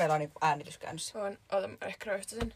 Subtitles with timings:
[0.00, 1.22] Meillä on niinku äänitys käynnissä?
[1.22, 2.54] On, ota mä ehkä röyhtä sen.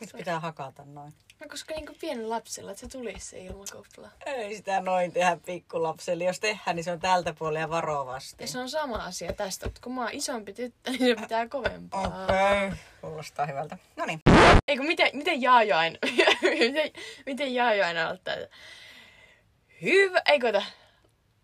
[0.00, 1.14] Nyt pitää hakata noin.
[1.40, 4.10] No koska niinku pienen lapsella, että se tulisi se ilmakopla.
[4.26, 6.24] Ei sitä noin tehdä pikkulapselle.
[6.24, 8.44] Jos tehdään, niin se on tältä puolella varovasti.
[8.44, 11.48] Ja se on sama asia tästä, mutta kun mä oon isompi tyttö, niin se pitää
[11.48, 12.06] kovempaa.
[12.06, 12.78] Okei, okay.
[13.00, 13.78] kuulostaa hyvältä.
[13.96, 14.20] No niin.
[14.68, 15.98] Eikö miten, miten Jaajo aina,
[16.58, 16.90] miten,
[17.26, 18.34] miten Jaajo aina aloittaa?
[19.82, 20.62] Hyvä, eikö ota?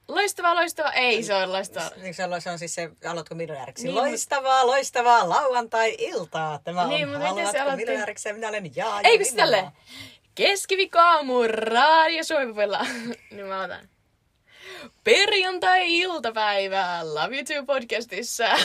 [0.09, 0.93] Loistavaa, loistavaa.
[0.93, 1.91] Ei se on loistavaa.
[1.97, 3.85] Niin se on, se on siis se, aloitko miljonääriksi?
[3.85, 6.59] Niin, Niin, loistavaa, loistavaa lauantai-iltaa.
[6.65, 7.77] Tämä Niin, on Haluatko aloitti?
[7.85, 9.01] miljonääriksi ja minä olen Jaa.
[9.05, 9.65] Eikö se tälle?
[10.35, 12.87] Keskiviikkoaamu radio Suomella.
[13.30, 13.89] niin mä otan.
[15.05, 18.45] Perjantai-iltapäivä Love You Too podcastissa.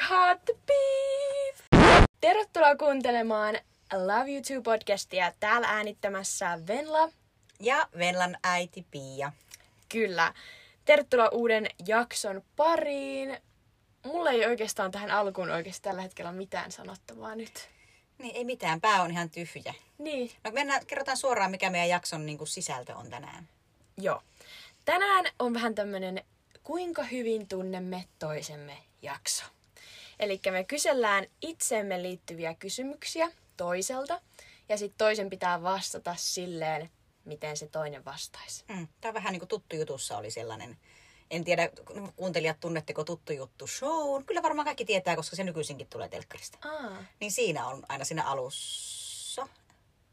[0.00, 1.60] Cut the beef.
[2.20, 3.54] Tervetuloa kuuntelemaan
[3.92, 5.32] Love You Too podcastia.
[5.40, 7.08] Täällä äänittämässä Venla.
[7.62, 9.32] Ja Venlan äiti Pia.
[9.88, 10.34] Kyllä.
[10.84, 13.38] Tervetuloa uuden jakson pariin.
[14.04, 17.68] Mulla ei oikeastaan tähän alkuun oikeasti tällä hetkellä mitään sanottavaa nyt.
[18.18, 19.74] Niin ei mitään, pää on ihan tyhjä.
[19.98, 23.48] Niin, No mennään, kerrotaan suoraan, mikä meidän jakson niin kuin, sisältö on tänään.
[23.98, 24.22] Joo.
[24.84, 26.24] Tänään on vähän tämmönen
[26.62, 29.44] kuinka hyvin tunnemme toisemme jakso.
[30.20, 34.20] Eli me kysellään itseemme liittyviä kysymyksiä toiselta
[34.68, 36.90] ja sitten toisen pitää vastata silleen,
[37.24, 38.64] miten se toinen vastaisi.
[38.68, 38.88] Mm.
[39.00, 40.76] Tämä on vähän niin kuin tuttu jutussa oli sellainen.
[41.30, 41.70] En tiedä,
[42.16, 44.24] kuuntelijat tunnetteko tuttu juttu show.
[44.24, 46.58] Kyllä varmaan kaikki tietää, koska se nykyisinkin tulee telkkarista.
[46.68, 49.48] Aa, Niin siinä on aina siinä alussa.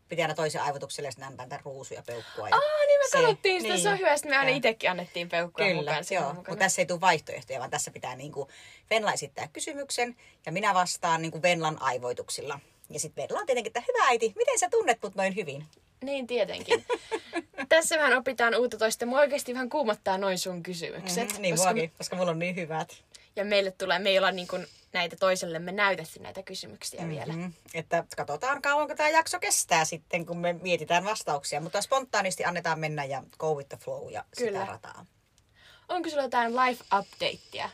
[0.09, 2.49] Pitää aina toisen aivotukselle ja sitten ämpääntä ruusuja peukkua.
[2.49, 4.17] Ja Aa niin me se- katsottiin sitä, se on hyvä.
[4.17, 6.03] Sitten me aina itsekin annettiin peukkuja Kyllä, mukaan.
[6.11, 6.33] joo.
[6.33, 8.47] Mutta tässä ei tule vaihtoehtoja, vaan tässä pitää niinku
[8.89, 12.59] Venla esittää kysymyksen ja minä vastaan niinku Venlan aivoituksilla.
[12.89, 15.65] Ja sitten Venla on tietenkin, että hyvä äiti, miten sä tunnet mut noin hyvin?
[16.03, 16.85] Niin tietenkin.
[17.69, 19.05] Tässä vähän opitaan uutta toista.
[19.05, 21.33] Mua oikeasti vähän kuumottaa noin sun kysymykset.
[21.33, 23.03] Mm, niin koska, muakin, koska mulla on niin hyvät.
[23.35, 27.15] Ja meille tulee, me ei olla niin kuin näitä toisellemme näytetty näitä kysymyksiä mm-hmm.
[27.15, 27.33] vielä.
[27.33, 31.61] Mm, että katsotaan kauanko tämä jakso kestää sitten, kun me mietitään vastauksia.
[31.61, 34.59] Mutta spontaanisti annetaan mennä ja go with the flow ja Kyllä.
[34.59, 35.05] sitä rataa.
[35.89, 37.69] Onko sulla jotain life updatea?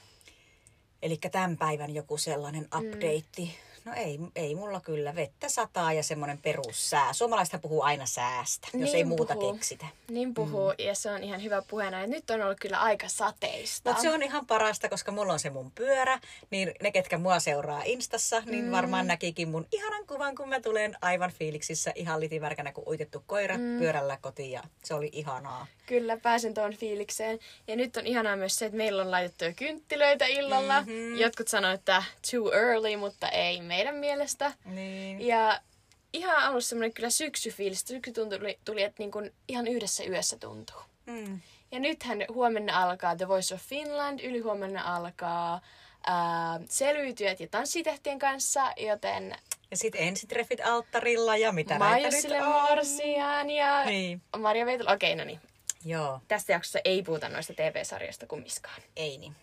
[1.02, 3.52] Eli tämän päivän joku sellainen update.
[3.86, 5.16] No ei, ei mulla kyllä.
[5.16, 7.14] Vettä sataa ja semmoinen perussää.
[7.14, 9.54] Suomalaisethan puhuu aina säästä, jos ei muuta puhuu.
[9.54, 9.86] keksitä.
[10.10, 10.86] Niin puhuu, mm.
[10.86, 12.02] ja se on ihan hyvä puheena.
[12.02, 13.90] Ja nyt on ollut kyllä aika sateista.
[13.90, 16.20] Mutta se on ihan parasta, koska mulla on se mun pyörä,
[16.52, 18.72] niin ne, ketkä mua seuraa Instassa, niin mm.
[18.72, 23.58] varmaan näkikin mun ihanan kuvan, kun mä tulen aivan fiiliksissä ihan litimärkänä kuin uitettu koira
[23.58, 23.80] mm.
[23.80, 25.68] pyörällä kotiin ja se oli ihanaa.
[25.86, 27.40] Kyllä, pääsen tuon fiilikseen.
[27.68, 30.82] Ja nyt on ihanaa myös se, että meillä on laitettu jo kynttilöitä illalla.
[30.82, 30.90] Mhm.
[30.90, 31.16] Mm-hmm.
[31.20, 34.54] Jotkut sanoivat, että too early, mutta ei meidän mielestä.
[34.66, 35.22] Niin.
[35.28, 35.62] Ja
[36.14, 37.82] ihan alussa semmoinen kyllä syksyfiilis.
[37.88, 40.82] Syksy tuli, tuli että niin kuin ihan yhdessä yössä tuntuu.
[41.06, 41.40] Mm.
[41.72, 45.62] Ja nythän huomenna alkaa The Voice of Finland, ylihuomenna alkaa
[46.08, 49.36] ää, selviytyjät ja tanssitehtien kanssa, joten
[49.72, 52.46] Ja sitten ensitreffit alttarilla ja mitä näitä nyt on.
[52.48, 54.22] Morsian ja Niin.
[54.38, 54.92] Maria Veitola.
[54.92, 55.40] Okei, no niin.
[55.86, 58.82] Joo, Tästä jaksossa ei puhuta noista TV-sarjoista kummiskaan.
[58.96, 59.36] ei niin.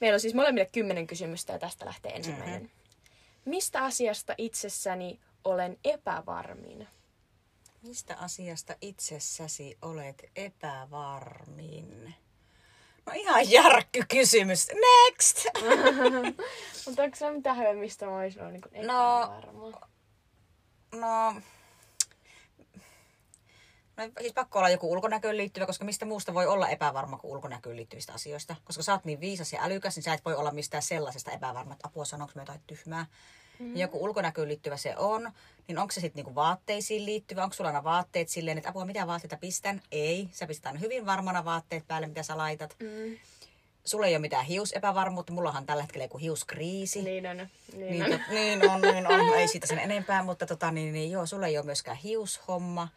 [0.00, 2.62] Meillä on siis molemmille kymmenen kysymystä ja tästä lähtee ensimmäinen.
[2.62, 3.50] Mm-hmm.
[3.50, 6.88] Mistä asiasta itsessäni olen epävarmin?
[7.82, 12.14] Mistä asiasta itsessäsi olet epävarmin?
[13.06, 14.68] No ihan järkky kysymys.
[14.68, 15.44] Next!
[16.86, 19.70] Mutta onko sulla mitään hyvää, mistä mä olisin ollut niin epävarma?
[20.92, 21.40] No, no
[24.20, 28.12] siis pakko olla joku ulkonäköön liittyvä, koska mistä muusta voi olla epävarma kuin ulkonäköön liittyvistä
[28.12, 28.56] asioista.
[28.64, 31.72] Koska sä oot niin viisas ja älykäs, niin sä et voi olla mistään sellaisesta epävarma,
[31.72, 33.06] että apua sanoonko me jotain tyhmää.
[33.58, 33.76] Mm.
[33.76, 35.32] Joku ulkonäköön liittyvä se on,
[35.68, 37.42] niin onko se sitten niinku vaatteisiin liittyvä?
[37.42, 39.82] Onko sulla aina vaatteet silleen, että apua mitä vaatteita pistän?
[39.92, 42.76] Ei, sä pistät aina hyvin varmana vaatteet päälle, mitä sä laitat.
[42.80, 43.18] Mm.
[43.84, 47.02] Sulla ei ole mitään hiusepävarmuutta, mullahan tällä hetkellä joku hiuskriisi.
[47.02, 47.36] Niin on.
[47.36, 47.48] Niin,
[47.78, 48.10] Niin, on.
[48.10, 49.38] tot, niin on, niin on.
[49.38, 52.88] Ei siitä sen enempää, mutta tota, niin, niin, joo, sulla ei ole myöskään hiushomma.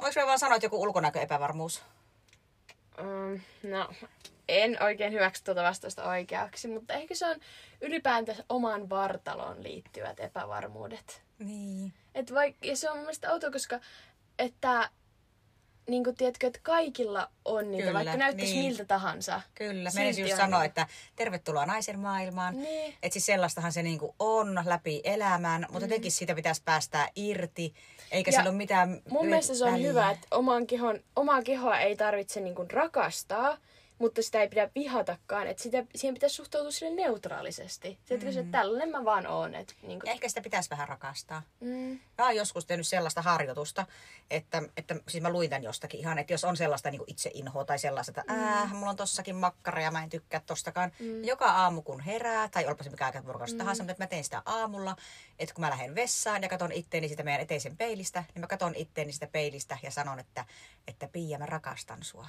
[0.00, 1.82] Voiko mä vaan sanoa, että joku ulkonäköepävarmuus?
[3.00, 3.88] Um, no,
[4.48, 7.36] en oikein hyväksy tuota vastausta oikeaksi, mutta ehkä se on
[7.80, 11.22] ylipäätänsä omaan vartaloon liittyvät epävarmuudet.
[11.38, 11.92] Niin.
[12.14, 13.80] Et vaik- ja se on mun mielestä outoa, koska
[14.38, 14.90] että
[15.88, 18.66] niin kuin, tiedätkö, että kaikilla on niitä, Kyllä, vaikka näyttäisi niin.
[18.66, 19.40] miltä tahansa.
[19.54, 20.66] Kyllä, menisin just sanoa, niin.
[20.68, 20.86] että
[21.16, 22.58] tervetuloa naisen maailmaan.
[22.62, 22.94] Niin.
[23.02, 27.74] Että siis sellaistahan se niinku on läpi elämän, mutta jotenkin siitä pitäisi päästää irti,
[28.10, 29.88] eikä Ja sillä ole mitään Mun mielestä se on väliä.
[29.88, 33.58] hyvä, että oman kehon, omaa kehoa ei tarvitse niin kuin rakastaa,
[34.02, 35.46] mutta sitä ei pidä vihatakaan.
[35.46, 37.98] Että sitä, siihen pitäisi suhtautua sille neutraalisesti.
[38.04, 38.38] Tiedätkö, mm.
[38.38, 39.54] että tällainen mä vaan oon.
[39.54, 40.10] Että, niin kuin...
[40.10, 41.42] Ehkä sitä pitäisi vähän rakastaa.
[41.60, 41.98] mm.
[42.18, 43.86] Mä oon joskus tehnyt sellaista harjoitusta,
[44.30, 47.64] että, että siis mä luin tämän jostakin ihan, että jos on sellaista niin itse inhoa
[47.64, 50.92] tai sellaista, että äh, mulla on tossakin makkara ja mä en tykkää tostakaan.
[50.98, 51.24] Mm.
[51.24, 53.58] Joka aamu kun herää, tai olpa se mikä aika mm.
[53.58, 54.96] tahansa, mutta mä teen sitä aamulla,
[55.38, 58.74] että kun mä lähden vessaan ja katon itteeni sitä meidän eteisen peilistä, niin mä katon
[58.76, 60.44] itteeni sitä peilistä ja sanon, että,
[60.88, 62.26] että Pia, mä rakastan sua.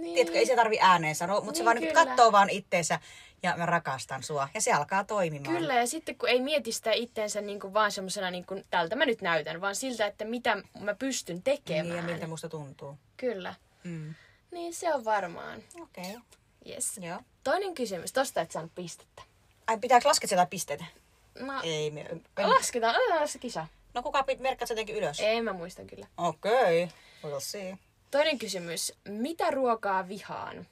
[0.00, 0.14] Niin.
[0.14, 3.00] Tiedätkö, ei se tarvi ääneen sanoa, mutta niin, se vaan niin katsoo vaan itteensä
[3.42, 4.48] ja mä rakastan sua.
[4.54, 5.56] Ja se alkaa toimimaan.
[5.56, 8.96] Kyllä, ja sitten kun ei mieti sitä itteensä niin kuin vaan semmoisena, niin kuin, tältä
[8.96, 11.86] mä nyt näytän, vaan siltä, että mitä mä pystyn tekemään.
[11.86, 12.98] Niin, ja miltä musta tuntuu.
[13.16, 13.54] Kyllä.
[13.84, 14.14] Mm.
[14.50, 15.62] Niin se on varmaan.
[15.82, 16.04] Okei.
[16.04, 16.20] Okay.
[16.68, 16.98] Yes.
[16.98, 17.20] Joo.
[17.44, 18.12] Toinen kysymys.
[18.12, 19.22] Tosta et saanut pistettä.
[19.66, 20.84] Ai pitääkö laskea sieltä pisteitä?
[21.38, 21.90] No, Ei.
[21.90, 22.06] Me,
[22.36, 22.96] me, lasketaan.
[22.96, 23.66] Otetaan se kisa.
[23.94, 25.20] no kuka pit- merkkaa se jotenkin ylös?
[25.20, 26.06] Ei, mä muistan kyllä.
[26.16, 26.82] Okei.
[26.84, 27.30] Okay.
[27.32, 27.78] We'll see.
[28.12, 28.92] Toinen kysymys.
[29.08, 30.66] Mitä ruokaa vihaan?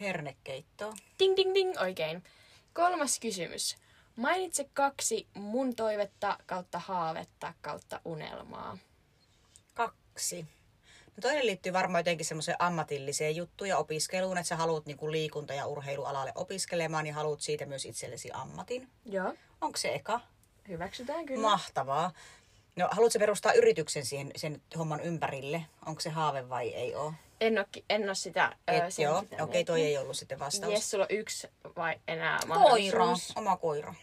[0.00, 0.94] Hernekeitto.
[1.18, 1.80] Ding, ding, ding.
[1.80, 2.24] Oikein.
[2.72, 3.76] Kolmas kysymys.
[4.16, 8.78] Mainitse kaksi mun toivetta kautta haavetta kautta unelmaa.
[9.74, 10.42] Kaksi.
[11.16, 15.54] No toinen liittyy varmaan jotenkin semmoiseen ammatilliseen juttuun ja opiskeluun, että sä haluat niinku liikunta-
[15.54, 18.88] ja urheilualalle opiskelemaan ja haluat siitä myös itsellesi ammatin.
[19.04, 19.34] Joo.
[19.60, 20.20] Onko se eka?
[20.68, 21.40] Hyväksytään kyllä.
[21.40, 22.12] Mahtavaa.
[22.78, 25.64] No, haluatko perustaa yrityksen siihen, sen homman ympärille?
[25.86, 27.12] Onko se haave vai ei ole?
[27.40, 30.72] En, oo, en oo sitä Et, ö, sen joo, okei, toi ei ollut sitten vastaus.
[30.72, 33.04] Jes, sulla on yksi vai enää koira,
[33.36, 33.94] oma koira.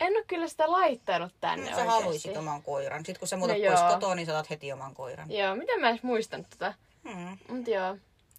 [0.00, 1.90] En ole kyllä sitä laittanut tänne Sä oikeesti.
[1.92, 2.98] haluaisit oman koiran.
[3.04, 3.90] Sitten kun sä muutat No pois joo.
[3.92, 5.32] kotoa, niin sä otat heti oman koiran.
[5.32, 6.74] Joo, mitä mä edes muistan tota.
[7.12, 7.38] Hmm.
[7.48, 7.96] Mut joo.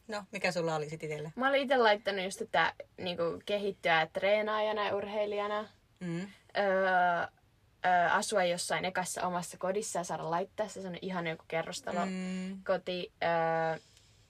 [0.07, 1.31] No, mikä sulla oli sitten itsellä?
[1.35, 5.67] Mä olin itse laittanut just tätä niinku, kehittyä treenaajana ja urheilijana.
[5.99, 6.21] Mm.
[6.57, 7.38] Öö,
[7.85, 12.63] öö, asua jossain ekassa omassa kodissa ja saada laittaa se sellainen ihan joku kerrostalo Mm.
[12.63, 13.11] koti.
[13.23, 13.79] Öö,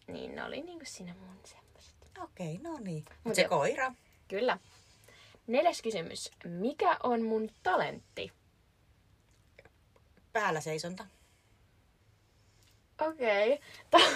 [0.07, 1.95] niin ne oli niinku siinä mun semmoset.
[2.23, 3.05] Okei, no niin.
[3.23, 3.49] Mut se joo.
[3.49, 3.93] koira.
[4.27, 4.57] Kyllä.
[5.47, 6.31] Neljäs kysymys.
[6.45, 8.31] Mikä on mun talentti?
[10.33, 11.05] Päällä seisonta.
[13.01, 13.59] Okei.
[13.93, 14.07] Okay.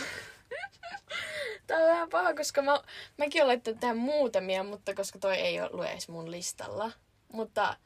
[1.68, 2.82] Tää on vähän paha, koska mä,
[3.18, 6.92] mäkin olen laittanut tähän muutamia, mutta koska toi ei ollut edes mun listalla.
[7.32, 7.78] Mutta,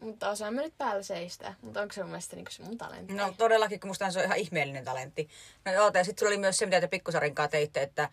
[0.00, 1.54] mutta osaan mä nyt päällä seistä.
[1.62, 3.14] Mutta onko se mun mielestä niinku se mun talentti?
[3.14, 5.28] No todellakin, kun musta se on ihan ihmeellinen talentti.
[5.64, 8.08] No joo, ja sitten oli myös se, mitä te pikkusarin kanssa teitte, että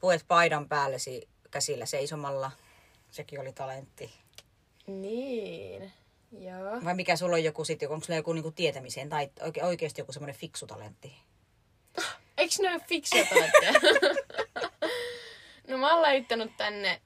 [0.00, 2.50] puet paidan päällesi käsillä seisomalla.
[3.10, 4.10] Sekin oli talentti.
[4.86, 5.92] Niin.
[6.40, 6.84] Joo.
[6.84, 10.12] Vai mikä sulla on joku sitten, onko sulla joku niinku tietämiseen tai oike, oikeasti joku
[10.12, 11.16] semmoinen fiksu talentti?
[12.38, 13.72] Eikö ne ole fiksuja talentteja?
[15.68, 17.00] no mä oon laittanut tänne,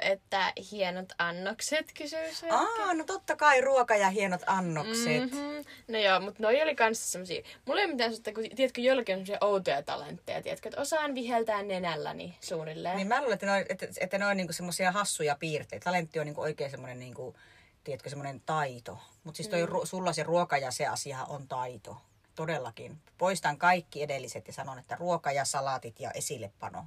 [0.00, 2.48] että hienot annokset kysyy se.
[2.50, 5.32] Aa, no totta kai ruoka ja hienot annokset.
[5.32, 5.64] Mm-hmm.
[5.88, 9.14] No joo, mutta noi oli kans semmosia, mulla ei ole mitään sellaista, kun tiedätkö, jollakin
[9.14, 12.96] on semmosia outoja talentteja, tiedätkö, että osaan viheltää nenälläni suunnilleen.
[12.96, 15.84] Niin mä luulen, että ne on, että, että ne on niinku semmoisia hassuja piirteitä.
[15.84, 17.36] Talentti on niinku oikein semmoinen, niinku,
[17.84, 18.98] tiedätkö, semmoinen taito.
[19.24, 19.72] Mutta siis toi, mm.
[19.84, 21.96] sulla se ruoka ja se asia on taito.
[22.34, 22.98] Todellakin.
[23.18, 26.84] Poistan kaikki edelliset ja sanon, että ruoka ja salaatit ja esillepano.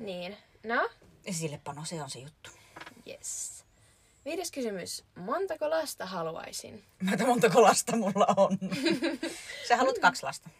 [0.00, 0.36] Niin.
[0.64, 0.88] No,
[1.24, 2.50] Esillepano, se on se juttu.
[3.08, 3.64] yes.
[4.24, 5.04] Viides kysymys.
[5.14, 6.84] Montako lasta haluaisin?
[7.02, 8.58] Mä että montako lasta mulla on.
[9.68, 10.50] Sä haluat kaksi lasta.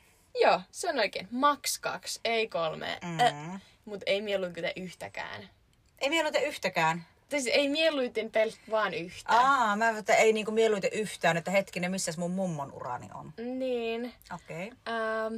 [0.42, 1.28] Joo, se on oikein.
[1.30, 2.98] Max kaksi, ei kolme.
[3.02, 3.08] Mm.
[3.08, 3.20] Mm.
[3.20, 5.50] Äh, mutta ei mieluiten yhtäkään.
[5.98, 7.06] Ei mieluiten yhtäkään.
[7.28, 9.32] Tai siis ei mieluiten pelk vaan yhtä.
[9.32, 13.32] Aa, mä että ei niinku mieluiten yhtään, että hetkinen, missä mun mummon urani on.
[13.58, 14.14] Niin.
[14.34, 14.66] Okei.
[14.66, 14.94] Okay.
[14.94, 15.34] Ähm,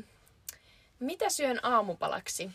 [1.00, 2.50] mitä syön aamupalaksi?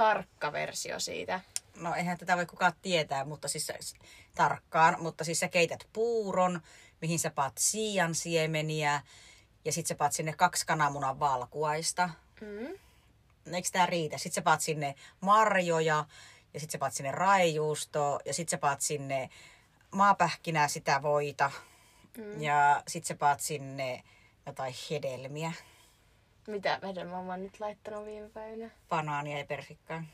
[0.00, 1.40] Tarkka versio siitä.
[1.76, 3.98] No eihän tätä voi kukaan tietää, mutta siis sä-
[4.34, 6.60] tarkkaan, mutta siis sä keität puuron,
[7.00, 9.02] mihin sä paat siian siemeniä
[9.64, 12.10] ja sit sä paat sinne kaksi kananmunan valkuaista.
[12.40, 13.54] Mm.
[13.54, 14.18] Eikö tää riitä?
[14.18, 16.04] Sitten sä paat sinne marjoja
[16.54, 19.30] ja sit sä paat sinne raijuustoa ja sit sä paat sinne
[19.90, 21.50] maapähkinää sitä voita
[22.18, 22.42] mm.
[22.42, 24.02] ja sit sä paat sinne
[24.46, 25.52] jotain hedelmiä,
[26.46, 28.70] Mitä hedelmää mä oon nyt laittanut viime päivinä?
[28.88, 30.04] banaania ja persikkaa,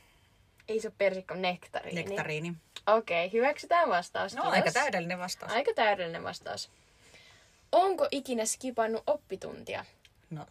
[0.68, 2.02] Ei se ole persikko, nektariini.
[2.04, 2.54] nektariini.
[2.87, 4.35] Okei, hyväksytään vastaus.
[4.35, 4.59] No kiitos.
[4.59, 5.52] aika täydellinen vastaus.
[5.52, 6.71] Aika täydellinen vastaus.
[7.73, 9.85] Onko ikinä skipannut oppituntia?
[10.30, 10.47] No,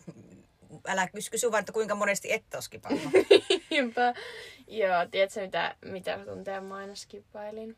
[0.87, 3.03] älä kysy, kysy vaan, että kuinka monesti et ole skipannut.
[3.69, 4.13] Niinpä.
[4.67, 7.77] Joo, tiedätkö mitä, mitä tunteja mä aina skippailin?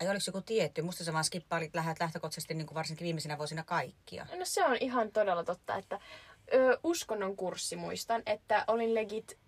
[0.00, 0.82] Ei oliko joku tietty?
[0.82, 4.26] Musta sä vaan skippailit lähdet lähtökohtaisesti niin kuin varsinkin viimeisinä vuosina kaikkia.
[4.38, 6.00] No se on ihan todella totta, että
[6.54, 9.38] ö, uskonnon kurssi muistan, että olin legit,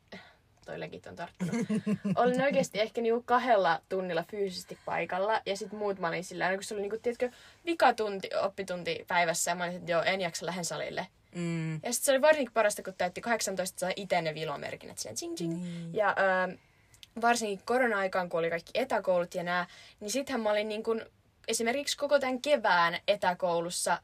[0.65, 1.55] toi legit on tarttunut,
[2.17, 6.63] olin oikeasti ehkä niinku kahdella tunnilla fyysisesti paikalla ja sitten muut mä olin sillä, kun
[6.63, 7.31] se oli niinku, tiedätkö,
[7.67, 11.07] vikatunti, oppitunti päivässä ja mä olin, että joo, en jaksa lähden salille.
[11.35, 11.75] Mm.
[11.75, 15.37] Ja sitten se oli varsinkin parasta, kun täytti 18, sai itse ne vilomerkinnät silleen ching
[15.37, 15.55] ching.
[15.55, 15.95] Niin.
[15.95, 16.57] Ja ö,
[17.21, 19.67] varsinkin korona-aikaan, kun oli kaikki etäkoulut ja nää,
[20.01, 21.07] niin sittenhän mä olin niin kun,
[21.49, 24.03] esimerkiksi koko tämän kevään etäkoulussa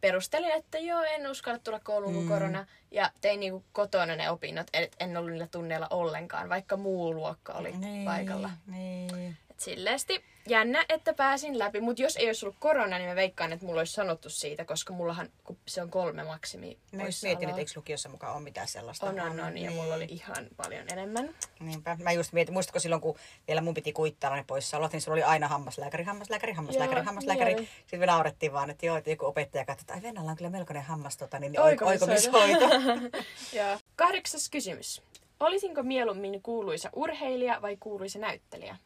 [0.00, 2.66] perustelin, että joo, en uskalla tulla kouluun, kun korona.
[2.90, 7.52] Ja tein niinku kotona ne opinnot, et en ollut niillä tunneilla ollenkaan, vaikka muu luokka
[7.52, 8.50] oli Niin, paikalla.
[8.66, 9.36] Niin.
[9.54, 11.80] Et silleesti jännä, että pääsin läpi.
[11.80, 14.92] Mutta jos ei olisi ollut korona, niin mä veikkaan, että mulla olisi sanottu siitä, koska
[14.92, 18.68] mullahan kun se on kolme maksimi Mä just mietin, että eikö lukiossa mukaan ole mitään
[18.68, 19.06] sellaista.
[19.06, 19.58] On, on, on.
[19.58, 21.34] Ja mulla oli ihan paljon enemmän.
[21.60, 21.96] Niinpä.
[22.02, 23.18] Mä just mietin, muistatko silloin, kun
[23.48, 27.50] vielä mun piti kuittaa ne poissaolot, niin sulla oli aina hammaslääkäri, hammaslääkäri, hammaslääkäri, Joo, hammaslääkäri.
[27.50, 27.68] niin oli.
[27.80, 30.50] Sitten me naurettiin vaan, että joo, että joku opettaja katsoi, että ai Vennalla on kyllä
[30.50, 32.68] melkoinen hammas, tota, niin Oikomishoito.
[33.52, 35.02] Ja kahdeksas kysymys.
[35.40, 38.76] Olisinko mieluummin kuuluisa urheilija vai kuuluisa näyttelijä?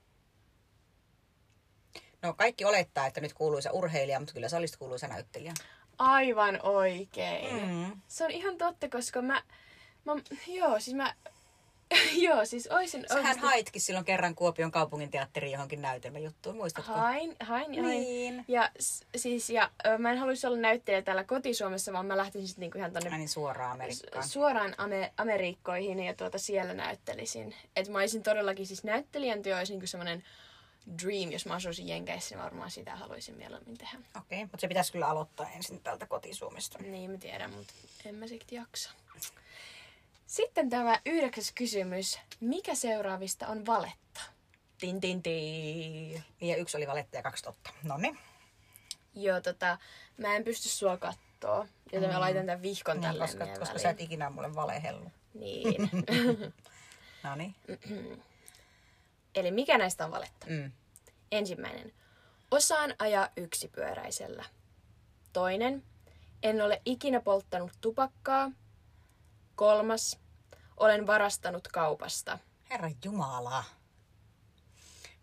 [2.22, 5.54] No kaikki olettaa, että nyt kuuluisa urheilija, mutta kyllä sä olisit kuuluisa näyttelijä.
[5.98, 7.66] Aivan oikein.
[7.68, 8.00] Mm.
[8.08, 9.42] Se on ihan totta, koska mä...
[10.04, 10.12] mä
[10.46, 11.14] joo, siis mä...
[12.26, 16.92] joo, siis oisin Sähän oikeasti- haitkin silloin kerran Kuopion kaupungin teatteriin johonkin näytelmäjuttuun, muistatko?
[16.92, 17.82] Hain, hain, hain.
[17.82, 18.44] Niin.
[18.48, 18.70] Ja,
[19.16, 22.92] siis, ja mä en haluaisi olla näyttelijä täällä kotisuomessa, vaan mä lähtisin sitten niinku ihan
[22.92, 24.28] tonne niin suoraan Amerikkaan.
[24.28, 27.54] suoraan Ame- Amerikkoihin ja tuota siellä näyttelisin.
[27.76, 30.24] Et mä olisin todellakin siis näyttelijän työ olisi niinku semmoinen
[31.02, 33.98] dream, jos mä asuisin Jenkeissä, niin varmaan sitä haluaisin mieluummin tehdä.
[34.18, 36.78] Okei, mutta se pitäisi kyllä aloittaa ensin täältä kotisuomesta.
[36.78, 37.72] Niin mä tiedän, mutta
[38.04, 38.90] en mä sitten jaksa.
[40.26, 42.18] Sitten tämä yhdeksäs kysymys.
[42.40, 44.20] Mikä seuraavista on valetta?
[44.78, 46.22] Tin tin tin.
[46.40, 47.70] Niin ja yksi oli valetta ja kaksi totta.
[47.82, 48.18] No niin.
[49.14, 49.78] Joo, tota,
[50.16, 53.90] mä en pysty sua kattoo, joten mä laitan tämän vihkon Niin, tälle koska, koska sä
[53.90, 55.12] et ikinä mulle valehellut.
[55.34, 55.90] Niin.
[57.22, 57.54] No niin.
[59.34, 60.46] Eli mikä näistä on valetta?
[60.46, 60.72] Mm.
[61.32, 61.92] Ensimmäinen.
[62.50, 64.44] Osaan ajaa yksipyöräisellä.
[65.32, 65.82] Toinen.
[66.42, 68.50] En ole ikinä polttanut tupakkaa.
[69.54, 70.18] Kolmas.
[70.76, 72.38] Olen varastanut kaupasta.
[72.70, 73.64] Herra Jumala.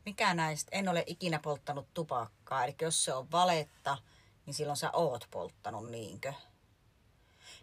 [0.06, 0.70] Mikä näistä?
[0.72, 2.64] En ole ikinä polttanut tupakkaa.
[2.64, 3.98] Eli jos se on valetta,
[4.46, 6.34] niin silloin sä oot polttanut, niinkö?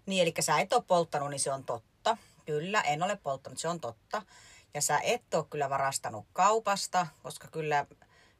[0.06, 2.16] Niin, eli sä et ole polttanut, niin se on totta.
[2.46, 4.22] Kyllä, en ole polttanut, se on totta.
[4.74, 7.86] Ja sä et ole kyllä varastanut kaupasta, koska kyllä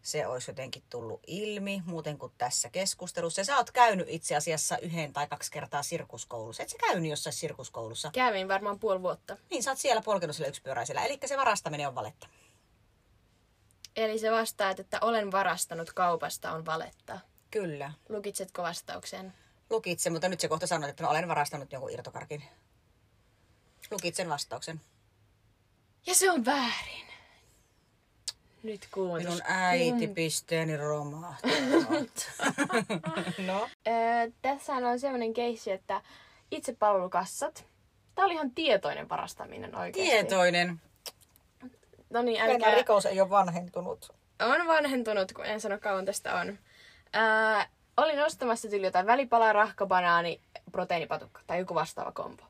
[0.03, 3.41] se olisi jotenkin tullut ilmi, muuten kuin tässä keskustelussa.
[3.41, 6.63] Ja sä oot käynyt itse asiassa yhden tai kaksi kertaa sirkuskoulussa.
[6.63, 8.11] Et sä käynyt jossain sirkuskoulussa?
[8.13, 9.37] Kävin varmaan puoli vuotta.
[9.51, 11.05] Niin, sä oot siellä polkenut sillä yksipyöräisellä.
[11.05, 12.27] Eli se varastaminen on valetta.
[13.97, 17.21] Eli se vastaa, että olen varastanut kaupasta on valetta.
[17.51, 17.93] Kyllä.
[18.09, 19.33] Lukitsetko vastauksen?
[19.71, 22.45] Lukitse, mutta nyt se kohta sanoit, että mä olen varastanut jonkun irtokarkin.
[23.91, 24.81] Lukitsen vastauksen.
[26.07, 27.07] Ja se on väärin.
[28.63, 29.25] Nyt kuuntus.
[29.25, 32.31] Minun äiti pisteeni romahtanut.
[33.47, 33.69] no.
[33.89, 36.03] Öö, tässä on sellainen keissi, että
[36.51, 37.67] itsepalvelukassat.
[38.15, 40.11] Tämä oli ihan tietoinen varastaminen oikeasti.
[40.11, 40.81] Tietoinen.
[42.11, 42.75] No niin, Älkää...
[42.75, 44.15] rikos ei ole vanhentunut.
[44.41, 46.59] On vanhentunut, kun en sano kauan tästä on.
[47.13, 50.41] Ää, olin ostamassa tyyli jotain välipalaa, rahkabanaani,
[50.73, 52.43] proteiinipatukka tai joku vastaava kombo.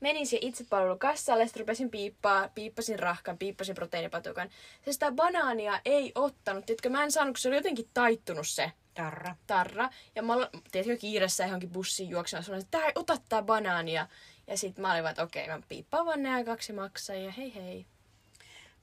[0.00, 4.50] Menin siihen itsepalvelukassalle, sitten rupesin piippaa, piippasin rahkan, piippasin proteiinipatukan.
[4.84, 8.72] Se sitä banaania ei ottanut, tiedätkö, mä en saanut, kun se oli jotenkin taittunut se
[8.94, 9.36] Tarra.
[9.46, 9.90] tarra.
[10.14, 14.06] Ja mä olin, tiedätkö, kiireessä johonkin bussiin juoksemaan, sanoin, että tää ei ota tää banaania.
[14.46, 17.54] Ja sit mä olin vaan, että okei, mä piippaan vaan nää kaksi maksaa ja hei
[17.54, 17.86] hei.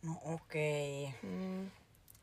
[0.03, 1.09] No okei.
[1.21, 1.71] Mm.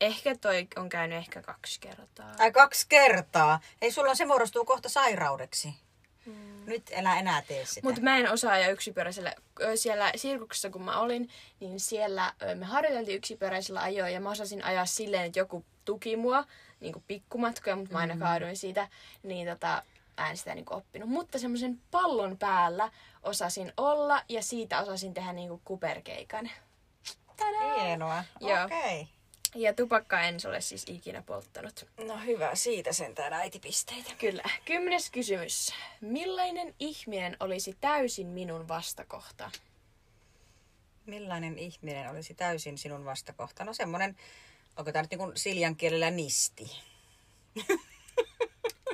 [0.01, 2.31] Ehkä toi on käynyt ehkä kaksi kertaa.
[2.39, 3.59] Ai kaksi kertaa.
[3.81, 5.73] Ei sulla se muodostuu kohta sairaudeksi.
[6.65, 7.87] Nyt elä enää tee sitä.
[7.87, 9.33] Mutta mä en osaa ajaa yksipyöräisellä.
[9.75, 14.85] Siellä sirkuksessa kun mä olin, niin siellä me harjoiteltiin yksipyöräisellä ajoa ja mä osasin ajaa
[14.85, 16.45] silleen, että joku tuki mua
[16.79, 18.87] niin kuin pikkumatkoja, mutta mä aina kaaduin siitä.
[19.23, 19.83] Niin tota,
[20.17, 21.09] mä en sitä niin kuin oppinut.
[21.09, 22.91] Mutta semmoisen pallon päällä
[23.23, 26.49] osasin olla ja siitä osasin tehdä niin kuin kuperkeikan.
[27.37, 27.83] Tadaa!
[27.83, 28.23] Hienoa.
[28.39, 28.63] Joo.
[28.63, 29.01] Okei.
[29.01, 29.12] Okay.
[29.55, 31.87] Ja tupakkaa en ole siis ikinä polttanut.
[32.07, 34.11] No hyvä, siitä sentään äitipisteitä.
[34.19, 34.43] Kyllä.
[34.65, 35.73] Kymmenes kysymys.
[36.01, 39.51] Millainen ihminen olisi täysin minun vastakohta?
[41.05, 43.63] Millainen ihminen olisi täysin sinun vastakohta?
[43.63, 44.17] No semmonen,
[44.77, 46.71] onko tämä nyt niin kuin siljan kielellä nisti?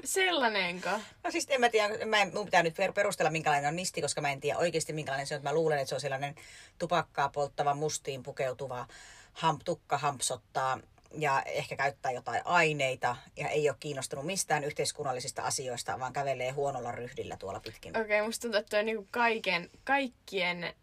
[0.03, 0.89] Sellainenko?
[1.23, 4.01] No siis en mä tiedä, mä en, mun pitää nyt per- perustella minkälainen on nisti,
[4.01, 5.43] koska mä en tiedä oikeasti minkälainen se on.
[5.43, 6.35] Mä luulen, että se on sellainen
[6.79, 8.87] tupakkaa polttava mustiin pukeutuva
[9.33, 10.79] hamp, tukka hampsottaa
[11.17, 16.91] ja ehkä käyttää jotain aineita ja ei ole kiinnostunut mistään yhteiskunnallisista asioista, vaan kävelee huonolla
[16.91, 20.73] ryhdillä tuolla pitkin Okei, okay, musta tuntuu, että on niinku kaiken, kaikkien,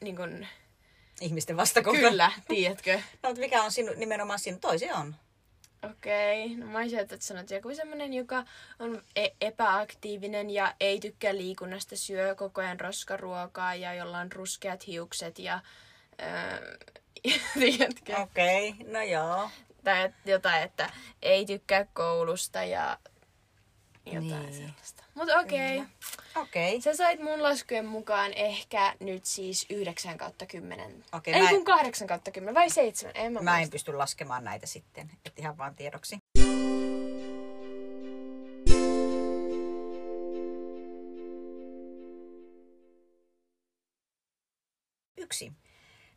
[0.00, 0.22] niinku,
[1.20, 2.00] ihmisten vastakohta.
[2.00, 3.00] kyllä, tiedätkö?
[3.22, 4.60] No, mutta mikä on sinu, nimenomaan sinun?
[4.60, 5.16] Toisi on.
[5.90, 6.56] Okei, okay.
[6.56, 8.44] no mä olisin, että sanot joku semmonen, joka
[8.78, 14.86] on e- epäaktiivinen ja ei tykkää liikunnasta, syö koko ajan roskaruokaa ja jolla on ruskeat
[14.86, 15.60] hiukset ja,
[16.22, 16.76] öö,
[17.60, 18.16] tiedätkö?
[18.16, 19.50] Okei, okay, no joo.
[19.84, 20.90] Tai jotain, että
[21.22, 22.98] ei tykkää koulusta ja
[24.06, 24.54] jotain Niin.
[24.54, 25.04] sellaista.
[25.14, 25.76] Mutta okei.
[25.78, 25.88] Okay.
[26.42, 26.68] Okei.
[26.68, 26.80] Okay.
[26.80, 31.04] Sä sait mun laskujen mukaan ehkä nyt siis 9 kautta 10.
[31.12, 33.12] Okei, Ei mä kun 8 kautta 10 vai 7.
[33.16, 36.18] En mä, Mä en pysty laskemaan näitä sitten, et ihan vaan tiedoksi.
[45.16, 45.52] Yksi.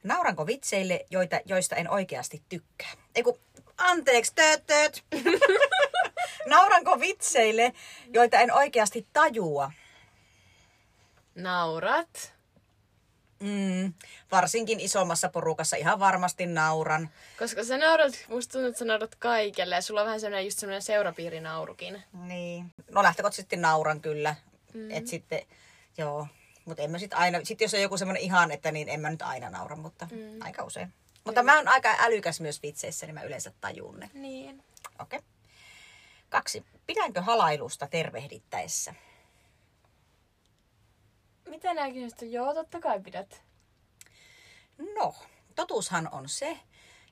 [0.03, 2.91] Nauranko vitseille, joita, joista en oikeasti tykkää?
[3.15, 3.39] Eiku,
[3.77, 5.03] anteeksi, tööt, tööt.
[6.49, 7.73] Nauranko vitseille,
[8.13, 9.71] joita en oikeasti tajua?
[11.35, 12.33] Naurat.
[13.39, 13.93] Mm,
[14.31, 17.09] varsinkin isommassa porukassa ihan varmasti nauran.
[17.39, 20.59] Koska sä naurat, musta tuntuu, että sä naurat kaikelle ja sulla on vähän semmoinen just
[20.59, 22.03] semmoinen seurapiirinaurukin.
[22.13, 22.73] Niin.
[22.91, 24.35] No lähtökohtaisesti nauran kyllä.
[24.73, 24.91] Mm.
[24.91, 25.41] Et sitten,
[25.97, 26.27] joo.
[26.65, 29.09] Mutta en mä sit aina, sit jos on joku semmoinen ihan, että niin en mä
[29.09, 30.41] nyt aina naura, mutta mm.
[30.41, 30.93] aika usein.
[31.23, 34.09] Mutta mä oon aika älykäs myös vitseissä, niin mä yleensä tajun ne.
[34.13, 34.63] Niin.
[34.99, 35.19] Okei.
[35.19, 35.29] Okay.
[36.29, 36.65] Kaksi.
[36.87, 38.93] Pidänkö halailusta tervehdittäessä?
[41.49, 42.31] Mitä kysymykset on?
[42.31, 43.41] Joo, totta kai pidät.
[44.95, 45.15] No,
[45.55, 46.59] totuushan on se,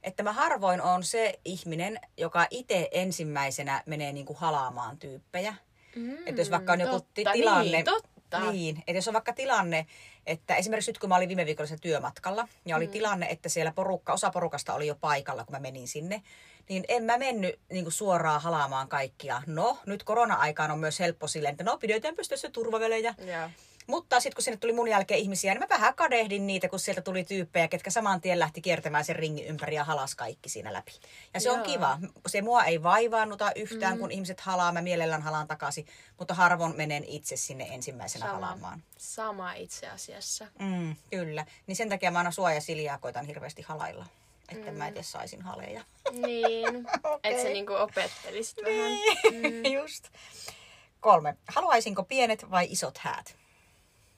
[0.04, 5.56] että mä harvoin on se ihminen, joka itse ensimmäisenä menee niinku halaamaan tyyppejä.
[5.96, 7.72] Mm, Että jos vaikka on joku totta, tilanne...
[7.72, 8.19] Niin, totta.
[8.52, 9.86] Niin, että jos on vaikka tilanne,
[10.26, 12.92] että esimerkiksi nyt kun mä olin viime viikolla siellä työmatkalla, ja oli mm.
[12.92, 16.22] tilanne, että siellä porukka, osa porukasta oli jo paikalla, kun mä menin sinne,
[16.70, 19.42] niin en mä mennyt niin kuin suoraan halaamaan kaikkia.
[19.48, 23.16] No, nyt korona-aikaan on myös helppo silleen, että no pidetään pystyssä turvavälejä.
[23.18, 23.50] Joo.
[23.90, 27.02] Mutta sitten kun sinne tuli mun jälkeen ihmisiä, niin mä vähän kadehdin niitä, kun sieltä
[27.02, 30.92] tuli tyyppejä, ketkä saman tien lähti kiertämään sen ringin ympäri ja halas kaikki siinä läpi.
[31.34, 31.66] Ja se on Joo.
[31.66, 32.00] kiva.
[32.28, 34.00] Se mua ei vaivaannuta yhtään, mm.
[34.00, 34.72] kun ihmiset halaa.
[34.72, 35.88] Mä mielellään halaan takaisin,
[36.20, 38.36] mutta harvoin menen itse sinne ensimmäisenä Sama.
[38.36, 38.84] halaamaan.
[38.98, 40.48] Sama itse asiassa.
[40.60, 41.46] Mm, kyllä.
[41.68, 44.06] Niin sen takia mä aina suojasiljaa koitan hirveästi halailla.
[44.50, 44.78] Että mm.
[44.78, 45.84] mä itse saisin haleja.
[46.12, 46.68] Niin.
[47.04, 47.32] Okei.
[47.32, 48.92] Että sä niinku opettelisit vähän.
[49.32, 49.72] Mm.
[49.72, 50.08] Just.
[51.00, 51.38] Kolme.
[51.48, 53.39] Haluaisinko pienet vai isot häät?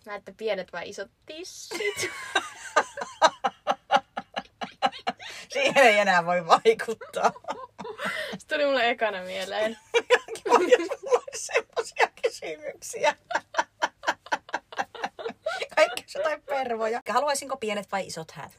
[0.06, 1.80] Näette pienet vai isot tissit?
[5.54, 7.32] Siihen ei enää voi vaikuttaa.
[8.38, 9.78] Se tuli mulle ekana mieleen.
[10.36, 13.16] Kiva, jos mulla olisi semmoisia kysymyksiä.
[15.76, 17.02] Kaikki jotain pervoja.
[17.10, 18.52] Haluaisinko pienet vai isot häät?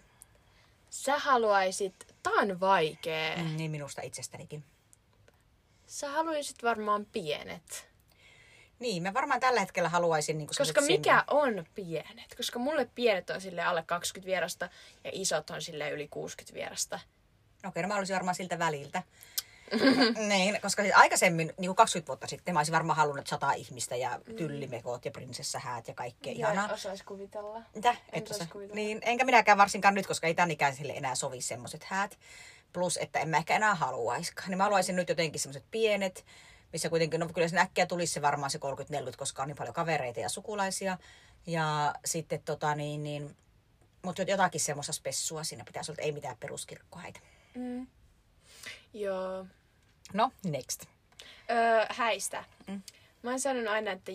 [0.91, 3.37] Sä haluaisit, tää on vaikee.
[3.37, 4.65] Mm, niin minusta itsestänikin.
[5.87, 7.92] Sä haluaisit varmaan pienet.
[8.83, 12.35] Niin, mä varmaan tällä hetkellä haluaisin niin Koska mikä on pienet?
[12.37, 14.69] Koska mulle pienet on sille alle 20 vierasta
[15.05, 17.01] ja isot on sille yli 60 vierasta.
[17.67, 19.03] Okei, no mä olisin varmaan siltä väliltä.
[20.29, 23.97] niin, koska siis aikaisemmin, niin kuin 20 vuotta sitten, mä olisin varmaan halunnut sata ihmistä
[23.97, 26.69] ja tyllimekot ja prinsessahäät ja kaikkea ihanaa.
[26.69, 27.63] Ja osais kuvitella.
[27.75, 27.97] Mitä?
[28.13, 28.47] En osaa.
[28.53, 28.75] kuvitella.
[28.75, 32.19] Niin, enkä minäkään varsinkaan nyt, koska ei tämän ikäisille enää sovi semmoiset häät.
[32.73, 34.49] Plus, että en mä ehkä enää haluaiskaan.
[34.49, 36.25] Niin mä haluaisin nyt jotenkin semmoiset pienet,
[36.73, 39.75] missä kuitenkin, no kyllä sen äkkiä tulisi se varmaan se 30-40, koska on niin paljon
[39.75, 40.99] kavereita ja sukulaisia.
[41.47, 43.37] Ja sitten tota niin, niin
[44.03, 47.21] mutta jotakin semmoista spessua siinä pitäisi olla, että ei mitään peruskirkkohäitä.
[47.55, 47.87] Mm.
[48.95, 49.47] Joo.
[50.13, 50.85] No, next.
[51.51, 52.45] Öö, häistä.
[52.67, 52.83] Mm.
[53.23, 54.13] Mä oon sanonut aina, että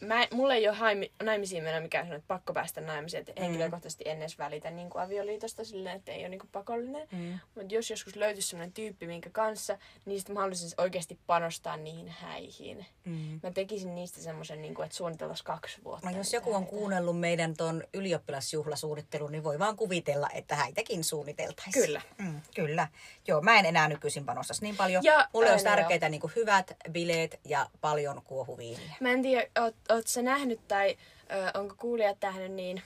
[0.00, 3.20] mä, mulle ei ole haimi, naimisiin mennä mikään sellainen, että pakko päästä naimisiin.
[3.20, 7.08] Että henkilökohtaisesti en edes välitä niin kuin avioliitosta silleen, että ei ole niin kuin pakollinen.
[7.12, 7.38] Mm.
[7.54, 12.08] Mutta jos joskus löytyisi sellainen tyyppi, minkä kanssa, niin sitten mä haluaisin oikeasti panostaa niihin
[12.08, 12.86] häihin.
[13.04, 13.40] Mm.
[13.42, 16.10] Mä tekisin niistä semmoisen, niin kuin, että suunniteltaisiin kaksi vuotta.
[16.10, 16.70] No jos joku on häitä.
[16.70, 21.86] kuunnellut meidän ton ylioppilasjuhlasuunnittelun, niin voi vaan kuvitella, että häitäkin suunniteltaisiin.
[21.86, 22.02] Kyllä.
[22.18, 22.88] Mm, kyllä.
[23.26, 25.04] Joo, mä en enää nykyisin panostaisi niin paljon.
[25.04, 28.94] Ja Mulle olisi tärkeitä niin hyvät bileet ja paljon kuohuviiniä.
[29.00, 30.96] Mä en tiedä, oot, oot sä nähnyt tai
[31.32, 32.82] ö, onko kuulijat nähnyt, niin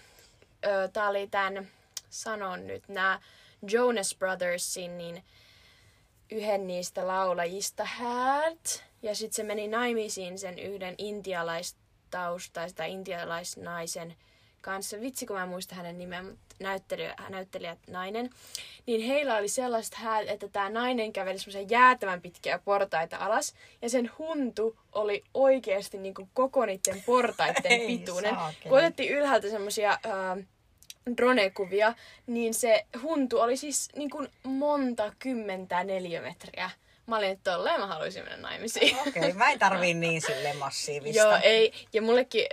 [0.66, 1.68] ö, tää oli tän,
[2.10, 3.20] sanon nyt, nämä
[3.70, 5.24] Jonas Brothersin, niin
[6.30, 8.84] yhden niistä laulajista Hat.
[9.02, 14.16] Ja sitten se meni naimisiin sen yhden intialaistaustaista tai intialaisnaisen
[14.60, 15.00] kanssa.
[15.00, 18.30] Vitsi, kun mä en muista hänen nimeä, mutta näyttelijä, näyttelijä nainen.
[18.86, 23.54] Niin heillä oli sellaiset häät, että tämä nainen käveli semmoisen jäätävän pitkiä portaita alas.
[23.82, 28.34] Ja sen huntu oli oikeasti niinku koko niiden portaiden Ei pituinen.
[28.34, 28.68] saakeli.
[28.68, 29.98] Kun otettiin ylhäältä semmoisia
[31.16, 31.94] drone-kuvia,
[32.26, 36.70] niin se huntu oli siis niin kuin monta kymmentä neliömetriä.
[37.08, 38.96] Mä olin, että tolleen mä haluaisin mennä naimisiin.
[39.00, 41.22] Okei, okay, mä en tarvii niin sille massiivista.
[41.22, 41.72] Joo, ei.
[41.92, 42.46] Ja mullekin,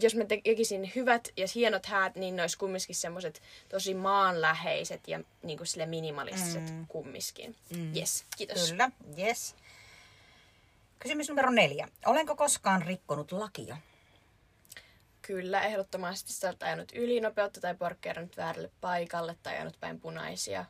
[0.00, 5.20] jos mä tekisin hyvät ja hienot häät, niin ne olisi kumminkin semmoiset tosi maanläheiset ja
[5.42, 6.86] niin kuin sille minimalistiset mm.
[6.86, 7.56] kumminkin.
[7.76, 7.96] Mm.
[7.96, 8.70] Yes, kiitos.
[8.70, 9.54] Kyllä, yes.
[10.98, 11.88] Kysymys numero neljä.
[12.06, 13.76] Olenko koskaan rikkonut lakia?
[15.22, 20.64] Kyllä, ehdottomasti sä oot ajanut ylinopeutta tai porkkeerannut väärälle paikalle tai ajanut päin punaisia.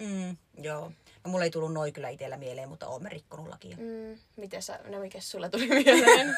[0.00, 0.92] Mm, joo.
[1.26, 3.76] Mulla ei tullut noin kyllä itsellä mieleen, mutta oon rikkonut lakia.
[3.76, 6.34] Mm, miten sä, no mikä sulla tuli mieleen?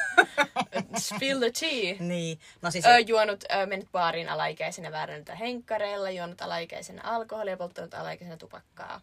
[0.99, 1.95] Spill the tea.
[1.99, 2.39] Niin.
[2.61, 8.37] No siis, Ö, juonut, ö, mennyt baariin alaikäisenä vääränniltä henkkareilla, juonut alaikäisenä alkoholia, polttanut alaikäisenä
[8.37, 9.01] tupakkaa.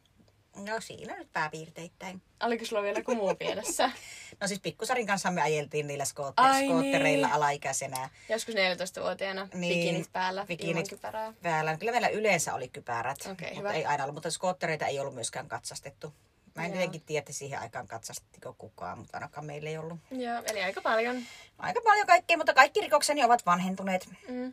[0.57, 2.23] No siinä nyt pääpiirteittäin.
[2.43, 3.91] Oliko sulla vielä joku muu mielessä?
[4.41, 7.37] No siis pikkusarin kanssa me ajeltiin niillä skootter- Ai skoottereilla niin.
[7.37, 8.11] alaikäisenä.
[8.29, 11.33] Joskus 14-vuotiaana, Niin, bikinit päällä, bikinit kypärää.
[11.43, 11.77] päällä.
[11.77, 13.73] Kyllä meillä yleensä oli kypärät, Okei, mutta hyvä.
[13.73, 14.15] ei aina ollut.
[14.15, 16.13] Mutta skoottereita ei ollut myöskään katsastettu.
[16.55, 16.75] Mä en Joo.
[16.81, 19.99] jotenkin tiedä, että siihen aikaan katsastittiko kukaan, mutta ainakaan meillä ei ollut.
[20.11, 21.23] Joo, eli aika paljon.
[21.59, 24.09] Aika paljon kaikkea, mutta kaikki rikokseni ovat vanhentuneet.
[24.29, 24.53] Mm.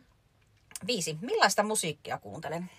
[0.86, 1.16] Viisi.
[1.20, 2.70] Millaista musiikkia kuuntelen?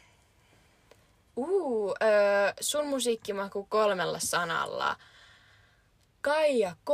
[1.36, 4.96] Uh, öö, sun musiikkimaku kolmella sanalla.
[6.22, 6.90] Kaija K.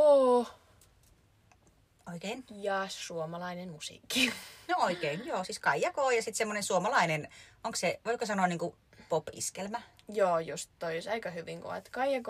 [2.12, 2.44] Oikein.
[2.50, 4.32] ja suomalainen musiikki.
[4.68, 5.44] No oikein, joo.
[5.44, 5.96] Siis Kaija K.
[6.16, 7.28] ja sitten semmoinen suomalainen,
[7.64, 8.76] onko se, voiko sanoa niinku
[9.08, 9.82] pop-iskelmä?
[10.08, 12.28] Joo, just toi olisi aika hyvin, kun Kaija K.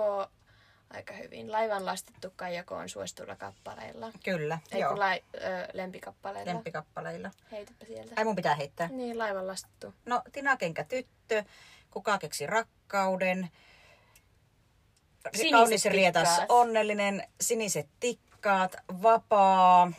[0.90, 1.52] aika hyvin.
[1.52, 2.72] Laivan lastettu Kaija K.
[2.72, 4.12] on suosituilla kappaleilla.
[4.24, 4.98] Kyllä, Ei joo.
[4.98, 5.38] lai, ö,
[5.72, 6.52] lempikappaleilla.
[6.52, 7.30] Lemppikappaleilla.
[7.52, 8.14] Heitäpä sieltä.
[8.16, 8.88] Ai mun pitää heittää.
[8.88, 9.94] Niin, laivan lastettu.
[10.04, 11.44] No, Tina Kenkä tyttö,
[11.90, 13.50] kuka keksi rakkauden,
[15.34, 19.92] Siniset kaunis rietas, onnellinen, siniset tikkaat, vapaa,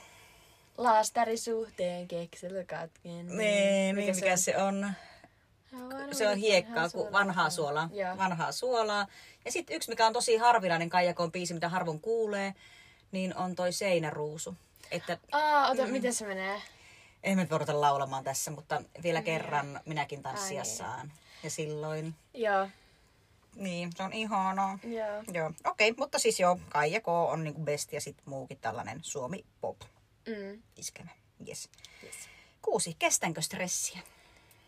[0.77, 3.27] Laastarisuhteen keksely katken.
[3.38, 4.93] nee, mikä, mikä se on?
[6.12, 7.89] Se on hiekkaa, kuin vanhaa suolaa.
[7.93, 8.17] Joo.
[8.17, 9.08] Vanhaa suolaa.
[9.45, 12.54] Ja sitten yksi, mikä on tosi harvinainen Kaijakon biisi, mitä harvoin kuulee,
[13.12, 14.56] niin on toi Seinäruusu.
[14.91, 15.91] Että Aa, ota, mm.
[15.91, 16.62] miten se menee?
[17.23, 20.75] ei me voida laulamaan tässä, mutta vielä kerran minäkin tanssia Ai niin.
[20.77, 21.12] saan.
[21.43, 22.69] Ja silloin, Joo,
[23.56, 24.80] niin, se on ihanaa.
[24.84, 25.23] joo.
[25.34, 29.45] Joo, okei, mutta siis joo, Kaija K on niinku best ja sitten muukin tällainen Suomi
[29.62, 29.77] pop
[30.27, 30.62] Mm.
[30.77, 31.10] iskemä.
[31.47, 31.69] Yes.
[32.04, 32.15] Yes.
[32.62, 33.99] Kuusi, kestänkö stressiä?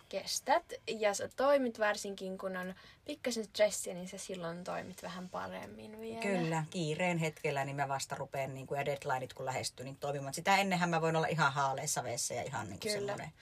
[0.09, 5.99] Kestät ja sä toimit varsinkin, kun on pikkasen stressiä, niin sä silloin toimit vähän paremmin
[6.01, 6.21] vielä.
[6.21, 10.33] Kyllä, kiireen hetkellä niin mä vasta rupean niin kuin, ja deadlineit kun lähestyy, niin toimimaan.
[10.33, 13.07] Sitä ennenhän mä voin olla ihan haaleissa veessä ja ihan niin kuin Kyllä.
[13.11, 13.33] semmoinen.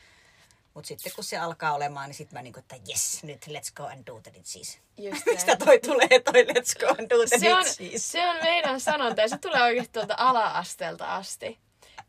[0.74, 3.74] Mutta sitten kun se alkaa olemaan, niin sitten mä niin kuin, että yes, nyt let's
[3.76, 4.32] go and do the.
[4.98, 8.12] Just Mistä toi tulee toi let's go and do the se on, ditches?
[8.12, 11.60] se on meidän sanonta ja se tulee oikeasti tuolta ala-asteelta asti.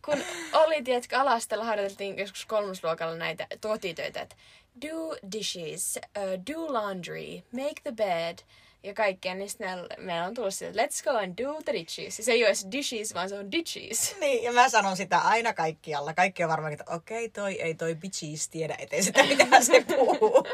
[0.04, 4.36] Kun oli, tiedätkö, ala-asteella harjoiteltiin joskus kolmosluokalla näitä kotitöitä, että
[4.82, 6.22] do dishes, uh,
[6.54, 8.38] do laundry, make the bed
[8.82, 12.16] ja kaikkea, niin sitten meillä- on tullut sieltä, let's go and do the dishes.
[12.16, 14.16] Se ei ole edes dishes, vaan se on ditches.
[14.20, 16.14] Niin, ja mä sanon sitä aina kaikkialla.
[16.14, 20.46] Kaikki on varmaan, että okei, toi ei toi bitches tiedä eteen sitä, mitä se puhuu.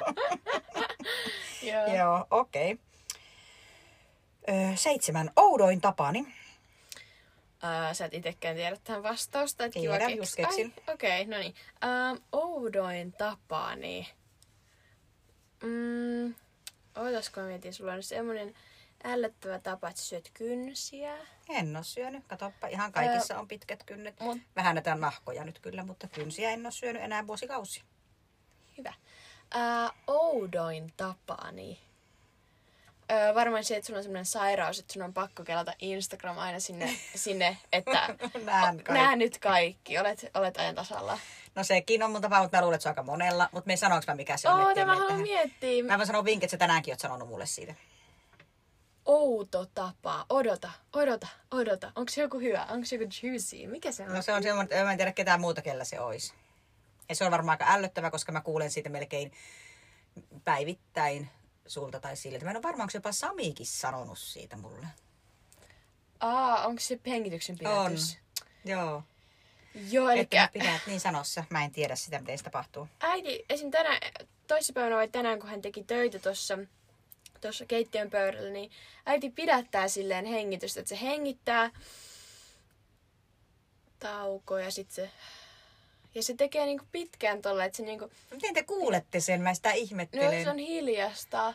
[1.73, 1.97] Joo.
[1.97, 2.79] Joo, okei.
[4.49, 5.31] Öö, seitsemän.
[5.37, 6.21] Oudoin tapani.
[6.21, 9.65] Uh, sä et itekään tiedä tähän vastausta.
[9.65, 10.75] Et Tiedän, kiva just keks- keksin.
[10.93, 11.55] Okei, okay, no niin.
[12.13, 14.09] Um, oudoin tapani.
[15.63, 16.35] Mm,
[16.99, 18.55] ootasko mä mietin, sulla on semmonen
[19.05, 21.17] ällöttävä tapa, että syöt kynsiä.
[21.49, 22.25] En oo syönyt.
[22.27, 24.21] Katoppa, ihan kaikissa on pitkät kynnet.
[24.21, 27.83] Mut- Vähän näitä nahkoja nyt kyllä, mutta kynsiä en oo syönyt enää vuosikausia.
[28.79, 28.93] Hyvä.
[29.55, 31.79] Uh, oudoin tapani.
[33.13, 36.61] Öö, varmaan se, että sulla on semmoinen sairaus, että sun on pakko kelata Instagram aina
[36.61, 37.93] sinne, sinne että
[38.45, 38.93] Näen kaikki.
[38.93, 41.19] nää nyt kaikki, olet, olet ajan tasalla.
[41.59, 43.49] No sekin on mun tapa, mutta mä luulen, että se on aika monella.
[43.53, 44.75] Mutta me ei sanoinko mä mikä se on.
[44.75, 45.85] Tämä mene haluan miettiä.
[45.85, 47.75] Mä voin sanoa vinkin, että sä tänäänkin oot sanonut mulle siitä.
[49.05, 50.27] outo tapa.
[50.29, 51.93] Odota, odota, odota.
[51.97, 52.67] Onko se joku hyvä?
[52.71, 53.67] Onko se joku juicy?
[53.67, 54.15] Mikä se on?
[54.15, 56.35] No se on semmoinen, että mä en tiedä ketään muuta, kellä se olisi.
[57.09, 59.33] Ja se on varmaan aika ällöttävä, koska mä kuulen siitä melkein
[60.45, 61.29] päivittäin
[61.67, 62.39] sulta tai sille.
[62.39, 64.87] Mä en ole varmaan, onko jopa Samikin sanonut siitä mulle.
[66.21, 68.19] Aa, onko se hengityksen pidätys?
[68.65, 69.03] Joo.
[69.91, 71.45] Joo, eli Että pidät, niin sanossa.
[71.51, 72.89] Mä en tiedä sitä, miten se tapahtuu.
[73.01, 73.71] äiti esim.
[73.71, 74.01] tänään,
[74.47, 76.59] toissapäivänä vai tänään, kun hän teki töitä tuossa
[77.41, 78.71] tuossa keittiön pöydällä, niin
[79.07, 81.71] äiti pidättää silleen hengitystä, että se hengittää
[83.99, 85.11] tauko ja sitten se...
[86.15, 88.11] Ja se tekee niinku pitkään tolle, että se niinku...
[88.31, 89.41] Miten te kuulette sen?
[89.43, 90.45] Mä sitä No ihmettelen.
[90.45, 91.55] se on hiljasta.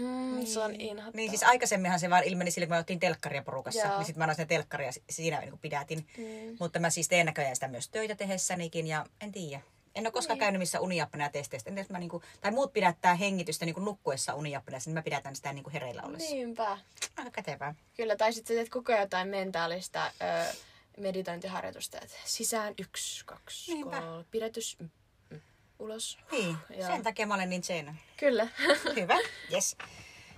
[0.00, 1.10] Mm, Se on inhottavaa.
[1.16, 3.80] Niin siis aikaisemminhan se vaan ilmeni sille, kun me otettiin telkkaria porukassa.
[3.86, 3.96] Joo.
[3.96, 6.06] Niin sitten mä annoin sinne telkkaria siinä niin pidätin.
[6.18, 6.56] Mm.
[6.60, 9.62] Mutta mä siis teen näköjään sitä myös töitä tehessänikin ja en tiedä.
[9.94, 10.40] En ole koskaan Niin.
[10.40, 11.70] käynyt missä uniapnea testeistä.
[11.70, 15.36] En tiedä, jos mä niinku, tai muut pidättää hengitystä niinku nukkuessa uniapneassa, niin mä pidätän
[15.36, 16.30] sitä niinku hereillä ollessa.
[16.34, 16.46] Niin.
[16.46, 16.78] Niinpä.
[17.16, 17.74] Aika kätevää.
[17.96, 20.54] Kyllä, tai sitten teet koko ajan jotain mentaalista ö,
[20.98, 24.00] meditointiharjoitusta, että sisään yksi, kaksi, Niinpä.
[24.00, 24.90] kolme, pidätys, mm,
[25.80, 26.18] ulos.
[26.32, 26.86] Niin, Joo.
[26.86, 27.98] sen takia mä olen niin sen.
[28.16, 28.48] Kyllä.
[28.96, 29.18] Hyvä,
[29.52, 29.76] yes.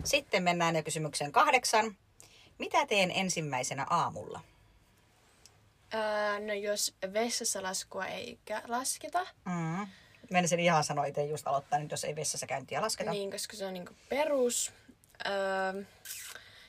[0.05, 1.97] Sitten mennään jo kysymykseen kahdeksan.
[2.59, 4.41] Mitä teen ensimmäisenä aamulla?
[5.95, 9.87] Öö, no jos vessassa laskua ei lasketa, Mm.
[10.31, 13.11] Menisin ihan sanoa itse just aloittaa, niin jos ei vessassa käyntiä lasketa.
[13.11, 14.73] niin koska se on niinku perus.
[15.25, 15.73] Ää,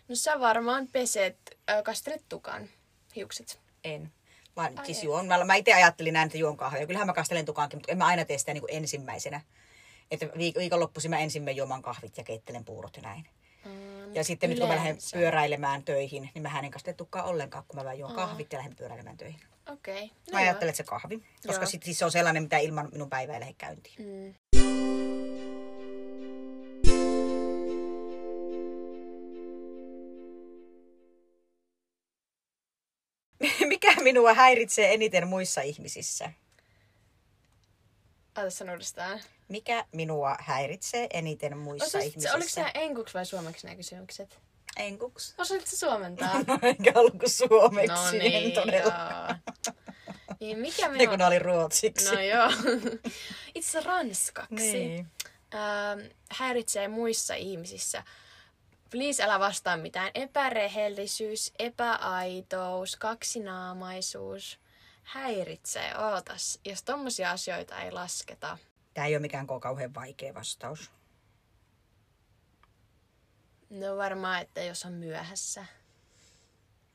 [0.07, 2.69] no sä varmaan peset, ää, kastelet tukan
[3.15, 3.59] hiukset.
[3.83, 4.13] En.
[4.55, 5.27] Vaan Ai siis juon.
[5.27, 6.87] Mä, mä itse ajattelin näin, että juon kahvia.
[6.87, 9.41] Kyllähän mä kastelen tukaankin, mutta en mä aina tee sitä niin kuin ensimmäisenä.
[10.11, 13.25] Että viik- viikonloppuisin mä ensin menen juomaan kahvit ja keittelen puurot ja näin.
[13.65, 15.17] Mm, Ja sitten nyt kun mä lähden yleensä.
[15.17, 18.75] pyöräilemään töihin, niin mä en kastele tukkaa ollenkaan, kun mä vaan juon kahvit ja lähden
[18.75, 19.39] pyöräilemään töihin.
[19.71, 20.03] Okei.
[20.03, 20.09] Okay.
[20.31, 23.33] Mä ajattelen, että se kahvi, koska sit, siis se on sellainen, mitä ilman minun päivää
[23.35, 23.95] ei lähde käyntiin.
[23.99, 24.62] Mm.
[34.23, 36.31] Minua häiritsee eniten muissa ihmisissä?
[38.37, 39.21] Ota sano uudestaan.
[39.47, 42.35] Mikä minua häiritsee eniten muissa Osasit, ihmisissä?
[42.35, 44.39] oliko se enkuksi vai suomeksi nämä kysymykset?
[44.77, 45.35] Enkuks?
[45.37, 46.33] Osasit se suomentaa?
[46.47, 48.93] No, enkä ollut kuin suomeksi, no en niin, todella.
[48.93, 49.55] joo.
[50.39, 51.07] Niin mikä Ne minua...
[51.09, 52.15] kun ne oli ruotsiksi.
[52.15, 52.49] No joo.
[53.55, 54.55] Itse asiassa ranskaksi.
[54.55, 55.07] Niin.
[55.53, 55.99] Ähm,
[56.31, 58.03] häiritsee muissa ihmisissä.
[58.93, 60.11] Please älä vastaa mitään.
[60.15, 64.59] Epärehellisyys, epäaitous, kaksinaamaisuus.
[65.03, 66.59] Häiritsee, ootas.
[66.65, 68.57] Jos tommosia asioita ei lasketa.
[68.93, 70.91] Tämä ei ole mikään kauhean vaikea vastaus.
[73.69, 75.65] No varmaan, että jos on myöhässä.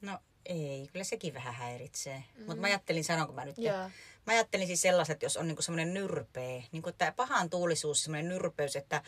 [0.01, 2.25] No ei, kyllä sekin vähän häiritsee.
[2.37, 2.45] Mm.
[2.45, 3.59] Mutta mä ajattelin, sanonko mä nyt?
[3.59, 3.91] Joo.
[4.27, 8.77] Mä ajattelin siis sellaiset, jos on niinku semmoinen nyrpeä, niinku tämä pahan tuulisuus, semmoinen nyrpeys,
[8.77, 9.03] että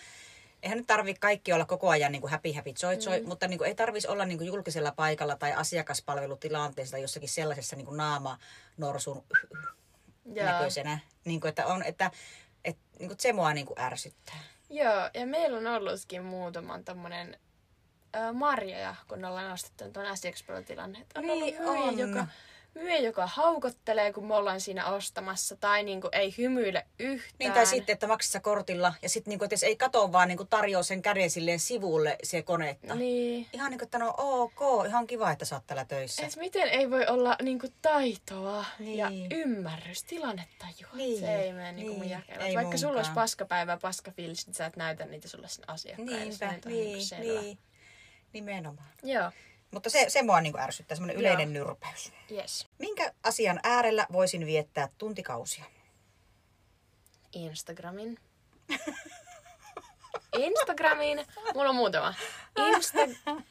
[0.62, 3.28] eihän nyt tarvi kaikki olla koko ajan niinku happy happy joy joy, mm.
[3.28, 8.38] mutta niinku ei tarvitsisi olla niinku julkisella paikalla tai asiakaspalvelutilanteessa tai jossakin sellaisessa niinku naama
[8.76, 9.24] norsun
[10.34, 10.46] Joo.
[10.46, 10.98] näköisenä.
[11.24, 12.10] Niinku, että on, että
[12.64, 14.38] et, niinku, se mua niinku ärsyttää.
[14.70, 17.38] Joo, ja meillä on ollutkin muutaman tommonen
[18.16, 20.98] ö, marjoja, kun ollaan ostettu tuon asiakaspalvelutilanne.
[21.00, 21.98] Että On Niin ollut on.
[21.98, 22.26] joka,
[22.74, 27.34] myyjä, joka haukottelee, kun me ollaan siinä ostamassa, tai niinku ei hymyile yhtään.
[27.38, 30.44] Niin, tai sitten, että maksassa kortilla ja sitten, niinku, että jos ei kato vaan niinku,
[30.44, 32.94] tarjoa sen käden silleen sivulle se konetta.
[32.94, 33.46] Niin.
[33.52, 36.26] Ihan niin kuin, että no ok, ihan kiva, että sä oot täällä töissä.
[36.26, 38.98] Et miten ei voi olla niinku taitoa Niin.
[38.98, 40.90] ja ymmärrys, tilannetajua.
[40.92, 41.20] Niin.
[41.20, 42.10] Se ei mene niinku Niin.
[42.10, 42.46] jakeella.
[42.46, 43.22] Ei Vaikka sulla olisi munkaan.
[43.24, 46.06] paskapäivä paskafiilis, niin sä et näytä niitä sulle sen asiakkaan.
[46.06, 47.58] Niinpä, niin, niin.
[48.32, 48.88] Nimenomaan.
[49.02, 49.30] Joo,
[49.70, 51.20] Mutta se, se mua niin kuin ärsyttää, semmoinen Joo.
[51.20, 52.12] yleinen nyrpäys.
[52.30, 52.68] yes.
[52.78, 55.64] Minkä asian äärellä voisin viettää tuntikausia?
[57.32, 58.18] Instagramin.
[60.38, 61.26] Instagramin.
[61.54, 62.14] Mulla on muutama.
[62.60, 63.42] Insta-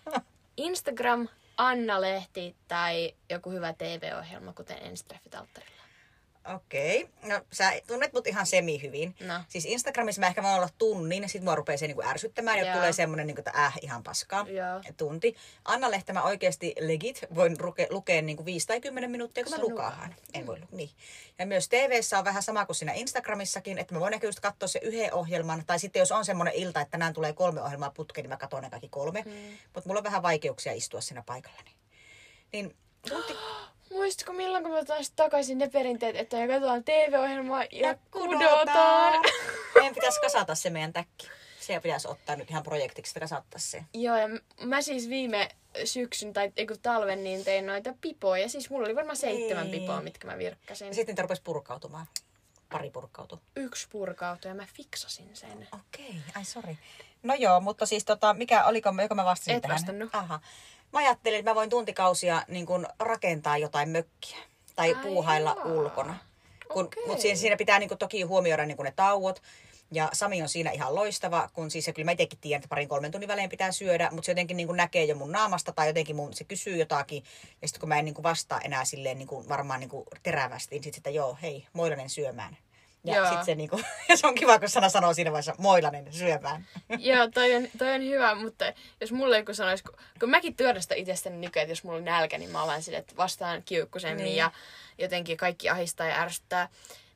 [0.58, 1.28] Instagram,
[1.58, 5.79] Anna-lehti tai joku hyvä TV-ohjelma, kuten Enstreffit alttarilla.
[6.56, 7.10] Okei.
[7.24, 9.16] No sä tunnet mut ihan semi hyvin.
[9.20, 9.34] No.
[9.48, 12.94] Siis Instagramissa mä ehkä voin olla tunnin, sit mua rupeaa se niinku ärsyttämään ja tulee
[12.94, 14.46] semmonen, niinku, että äh, ihan paskaa.
[14.50, 14.94] Joo.
[14.98, 15.36] Tunti.
[15.66, 19.58] Anna Lehtä mä oikeasti legit voin ruke, lukea niinku 5 tai 10 minuuttia, kun mä
[19.58, 20.12] nukahat.
[20.34, 20.90] En voi lu- niin.
[21.40, 24.68] Ja myös TVssä on vähän sama kuin siinä Instagramissakin, että mä voin ehkä just katsoa
[24.68, 28.24] se yhden ohjelman, tai sitten jos on semmoinen ilta, että tänään tulee kolme ohjelmaa putkeen,
[28.24, 29.22] niin mä katson ne kaikki kolme.
[29.22, 29.34] Hmm.
[29.74, 31.72] Mutta mulla on vähän vaikeuksia istua siinä paikallani.
[32.54, 32.76] Niin
[33.10, 33.34] tunti,
[33.92, 39.24] Muistatko milloin, kun me sit takaisin ne perinteet, että me katsotaan TV-ohjelmaa ja, kudotaan?
[39.76, 41.28] Meidän pitäisi kasata se meidän täkki.
[41.60, 43.84] Se pitäisi ottaa nyt ihan projektiksi, että kasattaa se.
[43.94, 44.28] Joo, ja
[44.62, 45.50] mä siis viime
[45.86, 48.50] syksyn tai eiku talven niin tein noita pipoja.
[48.50, 49.82] Siis mulla oli varmaan seitsemän Niin.
[49.82, 50.88] pipoa, mitkä mä virkkasin.
[50.88, 52.08] Ja sitten niitä rupesi purkautumaan.
[52.70, 53.40] Pari purkautu.
[53.56, 55.68] Yksi purkautui ja mä fiksasin sen.
[55.74, 56.78] Okei, ai sorry.
[57.24, 59.76] No joo, mutta siis tota, mikä oliko, joko mä vastasin Et tähän?
[59.76, 60.10] vastannut.
[60.14, 60.40] Aha.
[60.94, 64.38] Mä ajattelin, että mä voin tuntikausia niin kun, rakentaa jotain mökkiä.
[64.76, 65.66] Tai Ai puuhailla jaa.
[65.66, 66.18] ulkona.
[66.74, 67.08] Kun, Okei.
[67.08, 69.42] Mutta siinä, siinä pitää niin kun, toki huomioida niin kun ne tauot.
[69.92, 72.88] Ja Sami on siinä ihan loistava, kun siis ja kyllä mä itsekin tiedän, että parin
[72.88, 75.88] kolmen tunnin välein pitää syödä, mutta se jotenkin niin kuin näkee jo mun naamasta tai
[75.88, 77.24] jotenkin mun, se kysyy jotakin.
[77.62, 80.06] Ja sitten kun mä en niin kuin vastaa enää silleen niin kuin varmaan niin kuin
[80.24, 82.58] terävästi, niin sitten, että joo, hei, moilanen syömään.
[83.04, 86.14] Ja sitten se, niin kuin, ja se on kiva, kun sana sanoo siinä vaiheessa moilanen
[86.14, 86.68] syömään.
[87.00, 88.66] Joo, toi on, toi on hyvä, mutta
[89.02, 92.38] jos mulle joku sanoisi, kun, kun mäkin työdän itsestäni nykyään, että jos mulla on nälkä,
[92.38, 94.26] niin mä olen silleen, että vastaan kiukkusemmin Niin.
[94.26, 94.38] niin.
[94.38, 94.52] ja
[94.98, 96.70] jotenkin kaikki ahistaa ja ärsyttää.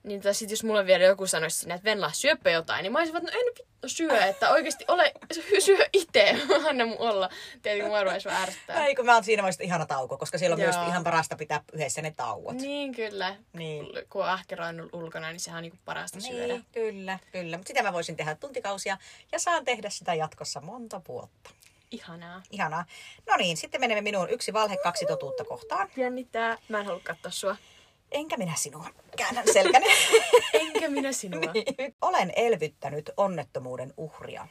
[0.04, 3.00] Niin tai sit jos mulle vielä joku sanoisi sinne, että Venla, syöpä jotain, niin mä
[3.00, 5.14] olisin, että no en vittu syö, että oikeasti ole,
[5.60, 6.38] syö itse,
[6.70, 7.30] anna mun olla.
[7.62, 8.86] Tietenkin mua ruvesi vaan ärsyttää.
[8.86, 10.74] Ei, kun mä oon siinä vaiheessa ihana tauko, koska siellä on Joo.
[10.74, 12.56] myös ihan parasta pitää yhdessä ne tauot.
[12.56, 13.36] Niin kyllä.
[13.54, 13.86] Niin.
[14.10, 16.54] Kun on ahkeroinut ulkona, niin sehän on niinku parasta syödä.
[16.54, 17.58] Niin, kyllä, kyllä.
[17.58, 18.98] Mutta sitä mä voisin tehdä tuntikausia
[19.32, 21.50] ja saan tehdä sitä jatkossa monta vuotta.
[21.92, 22.42] Ihanaa.
[22.52, 22.86] Ihanaa.
[23.28, 25.90] No niin, sitten menemme minuun yksi valhe, kaksi totuutta kohtaan.
[25.98, 26.58] Jännittää.
[26.70, 27.56] Mä en halua katsoa sua.
[28.14, 28.88] Enkä minä sinua.
[29.18, 29.86] Käännän selkäni.
[30.54, 31.52] Enkä minä sinua.
[31.54, 31.96] Niin.
[32.02, 34.48] Olen elvyttänyt onnettomuuden uhria.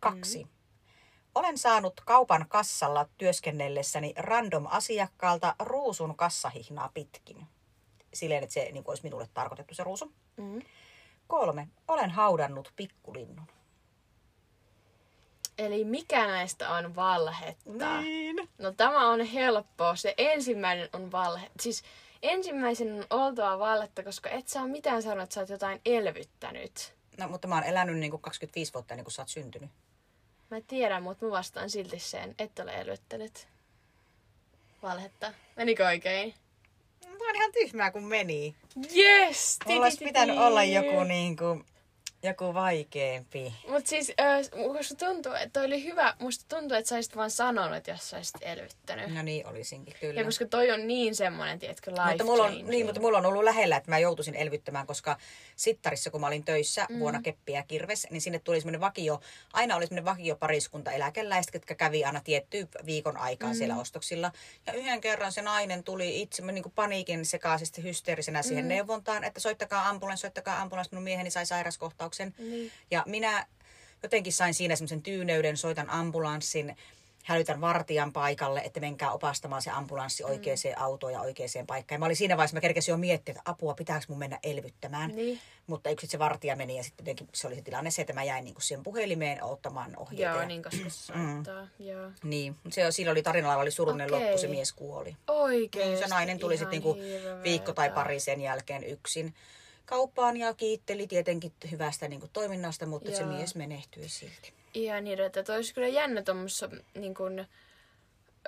[0.00, 0.46] Kaksi.
[1.34, 7.46] Olen saanut kaupan kassalla työskennellessäni random asiakkaalta ruusun kassahihnaa pitkin.
[8.14, 10.12] Silleen, että se niin olisi minulle tarkoitettu se ruusu.
[10.36, 10.62] Mm.
[11.26, 11.68] Kolme.
[11.88, 13.46] Olen haudannut pikkulinnun.
[15.58, 18.00] Eli mikä näistä on valhetta?
[18.00, 18.48] Niin.
[18.58, 19.96] No tämä on helppoa.
[19.96, 21.50] Se ensimmäinen on valhe.
[21.60, 21.82] Siis
[22.22, 26.94] ensimmäisen on oltava valhetta, koska et saa mitään sanoa, että sä oot jotain elvyttänyt.
[27.18, 29.70] No, mutta mä oon elänyt niin kuin 25 vuotta ennen kuin sä oot syntynyt.
[30.50, 33.48] Mä tiedän, mutta mä vastaan silti sen, et ole elvyttänyt.
[34.82, 35.32] Valhetta.
[35.56, 36.34] Menikö oikein?
[37.00, 38.54] Tämä on ihan tyhmää, kun meni.
[38.96, 39.58] Yes!
[39.66, 41.64] Mulla olisi pitänyt olla joku, niin kuin,
[42.24, 43.54] joku vaikeampi.
[43.68, 46.14] Mut siis, äh, musta tuntuu, että toi oli hyvä.
[46.18, 49.14] Musta tuntuu, että sä olisit vaan sanonut, jos sä olisit elvyttänyt.
[49.14, 50.20] No niin, olisinkin kyllä.
[50.20, 53.26] Ja koska toi on niin semmonen, tiedätkö, life Mutta mulla, on, niin, mutta mulla on
[53.26, 55.16] ollut lähellä, että mä joutuisin elvyttämään, koska
[55.56, 56.98] Sittarissa, kun mä olin töissä mm.
[56.98, 59.20] vuonna Keppiä ja Kirves, niin sinne tuli semmoinen vakio,
[59.52, 63.54] aina oli semmoinen vakio pariskunta eläkeläiset, jotka kävi aina tiettyä viikon aikaa mm.
[63.54, 64.32] siellä ostoksilla.
[64.66, 69.40] Ja yhden kerran se nainen tuli itse niin kuin paniikin sekaisesti hysteerisenä siihen neuvontaan, että
[69.40, 72.13] soittakaa ambulans, soittakaa ambulans, minun mieheni sai sairaskohtauksen.
[72.38, 72.72] Niin.
[72.90, 73.46] Ja minä
[74.02, 76.76] jotenkin sain siinä semmoisen tyyneyden, soitan ambulanssin,
[77.24, 81.96] hälytän vartijan paikalle, että menkää opastamaan se ambulanssi oikeaan autoon ja oikeaan paikkaan.
[81.96, 85.16] Ja mä olin siinä vaiheessa, mä kerkesin jo miettiä, että apua, pitääkö mun mennä elvyttämään.
[85.16, 85.40] Niin.
[85.66, 88.24] Mutta yksi se vartija meni ja sitten jotenkin se oli se tilanne se, että mä
[88.24, 90.22] jäin niinku siihen puhelimeen ottamaan ohjeita.
[90.30, 91.12] Joo, ja- niin koska se.
[91.78, 92.10] Joo.
[92.22, 92.56] niin.
[92.70, 94.24] Se, siinä oli tarinalla oli surullinen Okei.
[94.24, 95.16] loppu, se mies kuoli.
[95.28, 95.90] Oikeesti.
[95.90, 96.96] Niin, se nainen tuli sitten niinku
[97.42, 99.34] viikko tai pari sen jälkeen yksin
[99.86, 103.32] kauppaan ja kiitteli tietenkin hyvästä niinku toiminnasta, mutta se Joo.
[103.32, 104.52] mies menehtyi silti.
[104.74, 105.42] Ihan hirveetä.
[105.42, 107.14] Toi olisi kyllä jännä tuommoissa niin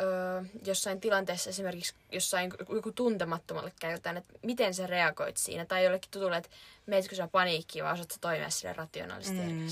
[0.00, 5.64] öö, jossain tilanteessa esimerkiksi jossain joku tuntemattomalle käy jotain, että miten sä reagoit siinä.
[5.64, 6.50] Tai jollekin tutulle, että
[6.86, 9.68] meetkö sä paniikkiin vai osaat sä toimia sille rationaalisesti mm.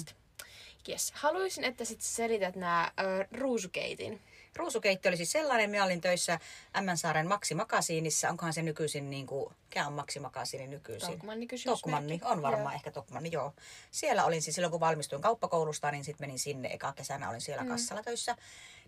[0.88, 1.12] Yes.
[1.14, 4.20] Haluaisin, että sit selität nämä öö, ruusukeitin.
[4.56, 6.38] Ruusukeitto oli siis sellainen, minä olin töissä
[6.76, 8.28] Ämmänsaaren Maxi Makasiinissa.
[8.28, 11.10] Onkohan se nykyisin, niin kuin, mikä on Maxi Makasiini nykyisin?
[11.10, 11.80] Tokmanni kysymys.
[11.80, 13.52] Tokmanni, on varmaan ehkä Tokmanni, joo.
[13.90, 16.68] Siellä olin siis silloin, kun valmistuin kauppakoulusta, niin sitten menin sinne.
[16.68, 17.68] Eka kesänä olin siellä mm.
[17.68, 18.36] kassalla töissä.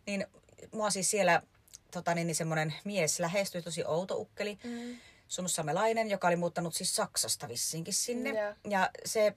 [0.07, 0.27] Niin
[0.73, 1.43] mua siis siellä
[1.91, 4.59] tota, niin, niin semmoinen mies lähestyi, tosi outo ukkeli.
[4.65, 4.97] Mm.
[5.29, 8.31] Sunnusamelainen, joka oli muuttanut siis Saksasta vissiinkin sinne.
[8.31, 8.55] Joo.
[8.69, 9.35] Ja se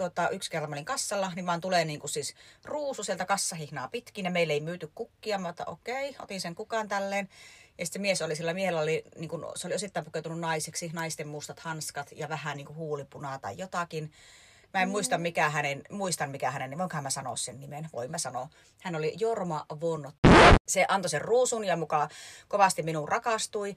[0.00, 2.34] tota, yksi kerran mä olin kassalla, niin vaan tulee niinku siis
[2.64, 5.38] ruusu sieltä kassahihnaa pitkin ja meille ei myyty kukkia.
[5.38, 7.28] Mä otan okei, otin sen kukaan tälleen.
[7.78, 11.28] Ja sitten mies oli, sillä miehellä oli, niin kuin, se oli osittain pukeutunut naiseksi, naisten
[11.28, 14.12] mustat hanskat ja vähän niin kuin huulipunaa tai jotakin.
[14.74, 18.18] Mä en muista mikä hänen, muistan mikä hänen, voinkohan mä sanoa sen nimen, voin mä
[18.18, 18.48] sanoa.
[18.82, 20.12] Hän oli Jorma von
[20.68, 22.08] se antoi sen ruusun ja mukaan
[22.48, 23.76] kovasti minuun rakastui.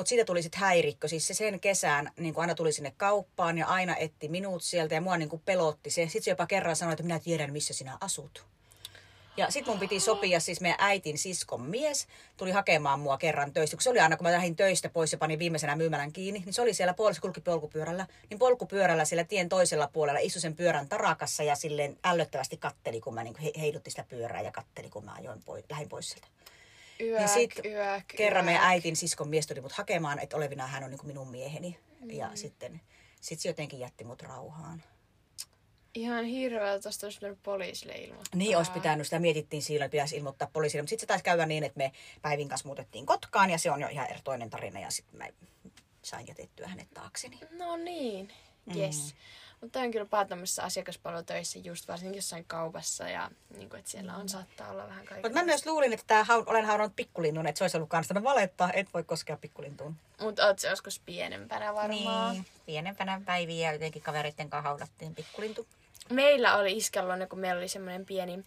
[0.00, 1.08] Mutta siitä tuli sitten häirikkö.
[1.08, 5.00] Siis se sen kesän niin aina tuli sinne kauppaan ja aina etti minut sieltä ja
[5.00, 6.02] mua niin pelotti se.
[6.02, 8.44] Sitten se jopa kerran sanoi, että minä tiedän missä sinä asut.
[9.36, 13.76] Ja sitten mun piti sopia, siis meidän äitin siskon mies tuli hakemaan mua kerran töistä.
[13.76, 16.52] Kun se oli aina, kun mä lähdin töistä pois ja panin viimeisenä myymälän kiinni, niin
[16.52, 18.06] se oli siellä puolessa kulki polkupyörällä.
[18.30, 23.14] Niin polkupyörällä siellä tien toisella puolella istui sen pyörän tarakassa ja silleen ällöttävästi katteli, kun
[23.14, 26.26] mä niin he, heilutti sitä pyörää ja katteli, kun mä ajoin pois, lähdin pois sieltä.
[27.00, 28.44] Yök, Niin sit yök, kerran yök.
[28.44, 31.78] meidän äitin siskon mies tuli mut hakemaan, että olevina hän on niin minun mieheni.
[32.06, 32.80] Ja sitten
[33.20, 34.82] sit se jotenkin jätti mut rauhaan.
[35.94, 38.38] Ihan hirveältä tosta olisi pitänyt poliisille ilmoittaa.
[38.38, 40.82] Niin olisi pitänyt, sitä mietittiin silloin, että pitäisi ilmoittaa poliisille.
[40.82, 43.80] Mutta sitten se taisi käydä niin, että me Päivin kanssa muutettiin Kotkaan ja se on
[43.80, 44.80] jo ihan eri toinen tarina.
[44.80, 45.26] Ja sitten mä
[46.02, 47.38] sain jätettyä hänet taakseni.
[47.50, 48.32] No niin,
[48.76, 49.14] yes.
[49.14, 49.18] Mm.
[49.60, 54.16] Mutta on kyllä paljon tämmöisissä asiakaspalvelutöissä just varsinkin jossain kaupassa ja niin kuin, että siellä
[54.16, 55.30] on saattaa olla vähän kaikkea.
[55.30, 58.14] Mutta mä myös luulin, että tää haun, olen haudannut pikkulinnun, että se olisi ollut kanssa.
[58.14, 59.96] No valetta, et voi koskea pikkulintuun.
[60.20, 62.32] Mutta oot se joskus pienempänä varmaan.
[62.32, 65.66] Niin, pienempänä päiviä jotenkin kavereitten kanssa haudattiin pikkulintu.
[66.10, 68.44] Meillä oli iskallonna, kun meillä oli semmoinen pieni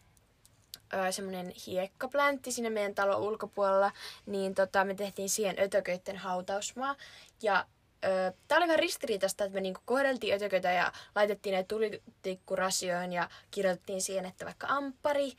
[1.12, 3.92] semmoinen hiekkapläntti siinä meidän talon ulkopuolella,
[4.26, 6.96] niin tota, me tehtiin siihen ötököiden hautausmaa.
[7.42, 7.66] Ja
[8.04, 13.30] öö, tää oli vähän ristiriitaista, että me niinku kohdeltiin ötököitä ja laitettiin ne tulitikkurasioon ja
[13.52, 15.32] kirjoitettiin siihen, että vaikka amppari,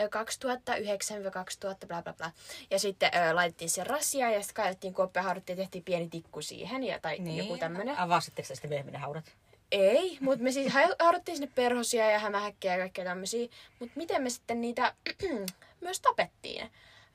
[0.00, 2.30] ö, 2009-2000 bla bla bla.
[2.70, 6.84] Ja sitten ö, laitettiin se rasia ja sitten kaivettiin kuoppia, ja tehtiin pieni tikku siihen
[6.84, 7.36] ja, tai niin.
[7.36, 7.98] joku tämmönen.
[7.98, 9.24] Avasitteko te sitten myöhemmin ne haudat?
[9.72, 13.48] Ei, mutta me siis hau- haudattiin sinne perhosia ja hämähäkkejä ja kaikkea tämmöisiä.
[13.78, 14.94] Mutta miten me sitten niitä
[15.80, 16.70] myös tapettiin?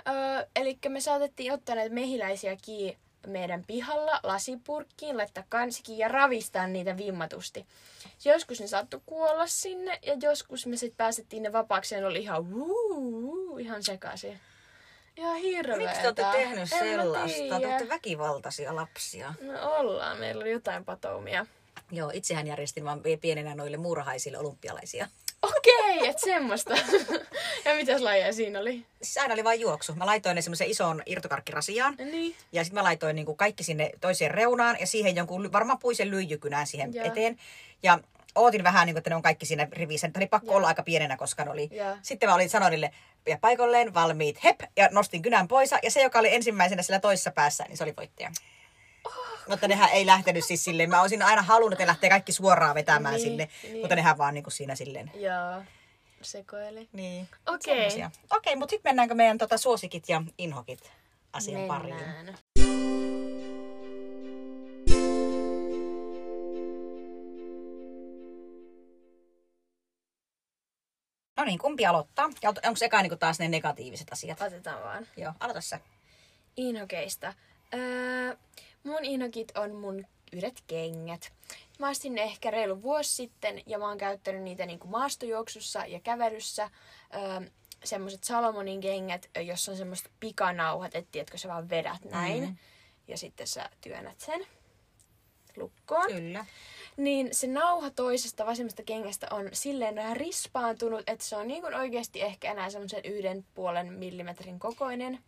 [0.07, 2.97] Öö, Eli me saatettiin ottaa näitä mehiläisiä kiinni
[3.27, 7.65] meidän pihalla lasipurkkiin, laittaa kansikin ja ravistaa niitä vimmatusti.
[8.25, 12.19] Joskus ne saattoi kuolla sinne ja joskus me sitten päästettiin ne vapaaksi ja ne oli
[12.19, 14.39] ihan wuu, ihan sekaisin.
[15.17, 15.83] Ihan hirveetä.
[15.83, 17.59] Miksi te olette tehnyt En sellaista?
[17.59, 19.33] Te olette väkivaltaisia lapsia.
[19.41, 21.45] No ollaan, meillä oli jotain patoumia.
[21.91, 25.07] Joo, itsehän järjestin vaan pienenä noille muurahaisille olympialaisia.
[25.43, 26.73] Okei, että semmoista.
[27.65, 28.85] ja mitäs lajeja siinä oli?
[29.01, 29.95] Siis aina oli vain juoksu.
[29.95, 31.95] Mä laitoin ne semmoisen ison irtokarkkirasiaan.
[31.97, 32.35] Niin.
[32.51, 36.11] Ja sitten mä laitoin niin kuin kaikki sinne toiseen reunaan ja siihen jonkun varmaan puisen
[36.11, 37.05] lyijykynään siihen Joo.
[37.05, 37.37] eteen.
[37.83, 37.99] Ja
[38.35, 40.07] ootin vähän, niin kuin, että ne on kaikki siinä rivissä.
[40.07, 40.57] Nyt oli pakko Joo.
[40.57, 41.69] olla aika pienenä, koska ne oli.
[41.71, 41.97] Joo.
[42.01, 42.91] Sitten mä olin sanoin niille,
[43.27, 45.71] ja paikalleen valmiit, hep, ja nostin kynän pois.
[45.83, 48.31] Ja se, joka oli ensimmäisenä sillä toisessa päässä, niin se oli voittaja.
[49.47, 50.89] Mutta nehän ei lähtenyt siis silleen.
[50.89, 53.49] Mä olisin aina halunnut, että ne lähtee kaikki suoraan vetämään Niin, sinne.
[53.63, 53.77] niin.
[53.79, 55.11] Mutta nehän vaan niin kuin siinä silleen.
[55.15, 55.63] Joo.
[56.21, 56.89] Sekoili.
[56.93, 57.29] Niin.
[57.47, 57.75] Okei.
[57.75, 58.11] Semmosia.
[58.37, 60.91] Okei, mutta sitten mennäänkö meidän tota, suosikit ja inhokit
[61.33, 61.95] asian pariin.
[61.95, 62.37] Mennään.
[71.37, 72.29] No niin, kumpi aloittaa?
[72.41, 74.41] Ja onko eka niin taas ne negatiiviset asiat?
[74.41, 75.07] Otetaan vaan.
[75.17, 75.79] Joo, aloita sä.
[76.57, 77.33] Inhokeista.
[77.73, 78.35] Öö,
[78.83, 81.33] mun inhokit on mun yhdet kengät.
[81.79, 85.99] Mä ostin ne ehkä reilu vuosi sitten ja mä oon käyttänyt niitä niinku maastojuoksussa ja
[85.99, 86.69] kävelyssä.
[87.15, 87.49] Öö,
[87.83, 92.43] semmoset Salomonin kengät, jossa on semmoiset pikanauhat, että tiedätkö sä vaan vedät näin.
[92.43, 92.53] Mhm.
[93.07, 94.47] Ja sitten sä työnnät sen
[95.55, 96.07] lukkoon.
[96.07, 96.45] Kyllä.
[96.97, 101.75] Niin se nauha toisesta vasemmasta kengästä on silleen vähän rispaantunut, että se on niin kuin
[101.75, 105.19] oikeasti ehkä enää semmoisen yhden puolen millimetrin kokoinen.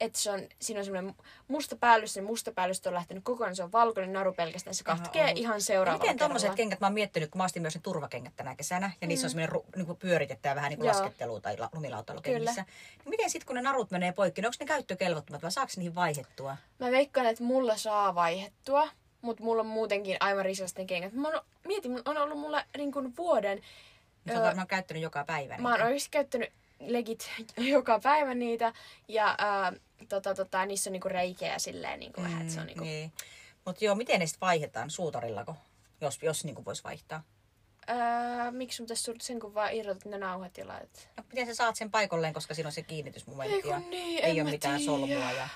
[0.00, 1.14] Että se on, siinä on semmoinen
[1.48, 4.96] musta päällys, se musta päällys on lähtenyt kokonaan, se on valkoinen naru pelkästään, se Aha,
[5.02, 5.38] katkee ollut.
[5.38, 8.36] ihan No seuraavalla miten tommoset kengät, mä oon miettinyt, kun mä ostin myös ne turvakengät
[8.36, 11.70] tänä kesänä, ja niissä on semmoinen ru- niin pyöritettävä vähän niin kuin laskettelu tai la-
[11.74, 12.62] lumilautailukengissä.
[12.62, 15.94] Niin miten sitten, kun ne narut menee poikki, niin onko ne käyttökelvottomat vai saako niihin
[15.94, 16.56] vaihettua?
[16.78, 18.88] Mä veikkaan, että mulla saa vaihettua,
[19.26, 21.12] mutta mulla on muutenkin aivan risasta ne kengät.
[21.12, 23.62] Mä oon, mietin, on ollut mulla niin kuin vuoden,
[24.28, 28.72] Sä Öö, varmaan käyttänyt joka päivä Mä oon oikeasti käyttänyt legit joka päivä niitä
[29.08, 29.72] ja ää,
[30.08, 32.84] tota, tota, niissä on niinku reikejä silleen niinku vähän, että se on niinku...
[32.84, 33.12] Niin.
[33.64, 34.90] Mutta joo, miten ne sitten vaihdetaan?
[34.90, 35.56] Suutarillako?
[36.00, 37.22] Jos, jos niin voisi vaihtaa.
[37.86, 41.08] Ää, miksi sun pitäisi suunnata sen, kun vaan irrotat ne nauhat ja laitat?
[41.16, 44.24] No, miten sä saat sen paikalleen, koska siinä on se kiinnitysmomentti Ei kun ja niin,
[44.24, 44.92] ei ole mitään tiedä.
[44.92, 45.32] solmua.
[45.32, 45.48] Ja...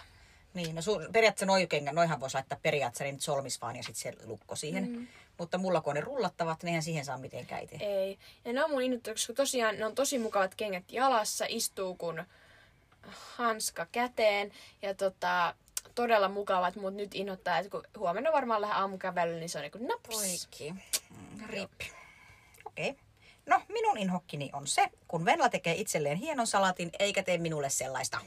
[0.55, 4.18] Niin, no sun, periaatteessa noi kengät, noihan voisi laittaa periaatteessa niin solmis vaan ja sitten
[4.18, 4.88] se lukko siihen.
[4.88, 5.07] Mm.
[5.38, 7.76] Mutta mulla kun on ne rullattavat, niin eihän siihen saa mitenkään itse.
[7.76, 8.18] Ei.
[8.44, 12.24] Ja ne on mun innottu, koska tosiaan ne on tosi mukavat kengät jalassa, istuu kun
[13.36, 15.55] hanska käteen ja tota,
[15.94, 19.86] todella mukavat, mutta nyt innoittaa, että kun huomenna varmaan lähden aamukävelyyn, niin se on niinku
[19.86, 20.09] naps.
[20.09, 20.70] Poikki.
[20.70, 21.70] Mm, Rip.
[22.64, 22.90] Okei.
[22.90, 23.03] Okay.
[23.46, 28.18] No, minun inhokkini on se, kun Venla tekee itselleen hienon salatin, eikä tee minulle sellaista.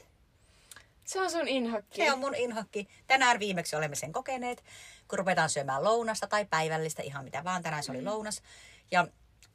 [1.04, 1.96] Se on sun inhokki.
[1.96, 2.88] Se on mun inhokki.
[3.06, 4.64] Tänään viimeksi olemme sen kokeneet,
[5.08, 7.62] kun ruvetaan syömään lounasta tai päivällistä, ihan mitä vaan.
[7.62, 8.42] Tänään se oli lounas.
[8.90, 9.06] Ja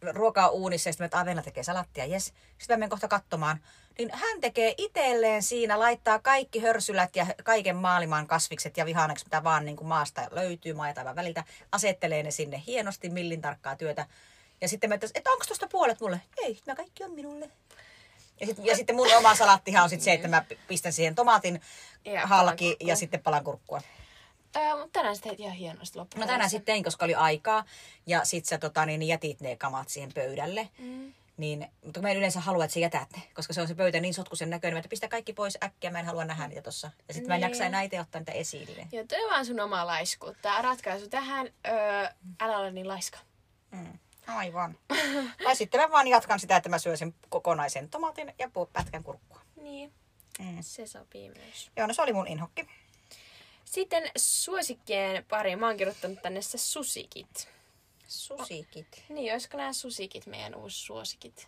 [0.02, 2.26] ruokaa uunissa ja sitten Venla tekee salattia, jes.
[2.26, 3.60] Sitten mä menen kohta katsomaan.
[3.98, 9.44] Niin hän tekee itselleen siinä, laittaa kaikki hörsylät ja kaiken maailman kasvikset ja vihannekset, mitä
[9.44, 11.44] vaan niin kuin maasta löytyy, maa ja väliltä.
[11.72, 14.06] Asettelee ne sinne hienosti, millin tarkkaa työtä.
[14.62, 16.22] Ja sitten mä, että että onko tuosta puolet mulle?
[16.38, 17.50] Ei, mä kaikki on minulle.
[18.40, 21.62] Ja, sit, ja sitten mun oma salattihan on sitten se, että mä pistän siihen tomaatin
[22.06, 23.82] Ja halki ja sitten palan kurkkua.
[24.56, 26.22] Ää, mutta tänään teit ihan hienosti loppuun.
[26.22, 27.66] No tänään sitten tein, koska oli aikaa.
[28.08, 30.70] Ja sit sä tota, niin, jätit ne kamat siihen pöydälle.
[30.80, 31.14] Mm.
[31.38, 34.00] Niin, mutta mä en yleensä halua, että sä jätät ne, koska se on se pöytä
[34.00, 36.92] niin sotkuisen näköinen, että pistä kaikki pois äkkiä, mä en halua nähdä niitä tossa.
[37.08, 37.50] Ja sitten mä en Niin.
[37.50, 38.88] jaksa enää itse ottaa niitä esille.
[38.92, 40.62] Ja toi on vaan sun oma laiskuutta.
[40.62, 42.08] Ratkaisu tähän, öö,
[42.40, 43.18] älä ole niin laiska.
[43.72, 44.00] Mm.
[44.36, 44.78] Aivan.
[45.44, 49.42] tai sitten mä vaan jatkan sitä, että mä syön sen kokonaisen tomaatin ja pätkän kurkkua.
[49.56, 49.94] Niin,
[50.40, 50.58] Mm.
[50.62, 51.72] se sopii myös.
[51.78, 52.68] Joo, no se oli mun inhokki.
[53.66, 55.56] Sitten suosikkien pari.
[55.56, 57.48] Mä oon kirjoittanut tänne se susikit.
[58.08, 59.04] Susikit.
[59.10, 61.48] Niin, olisiko nämä susikit meidän uusi suosikit?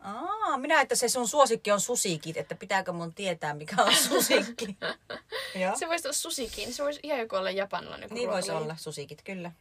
[0.00, 4.76] Aa, minä, että se sun suosikki on susikit, että pitääkö mun tietää, mikä on susikki.
[5.78, 6.74] Se voisi olla susikin.
[6.74, 8.10] Se voisi ihan joku olla japanilainen.
[8.10, 9.52] Niin voisi olla, susikit, kyllä.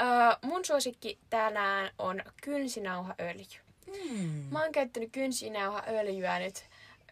[0.00, 0.06] Öö,
[0.42, 3.60] mun suosikki tänään on kynsinauhaöljy.
[3.86, 4.44] Mm.
[4.50, 6.64] Mä oon käyttänyt kynsinauhaöljyä nyt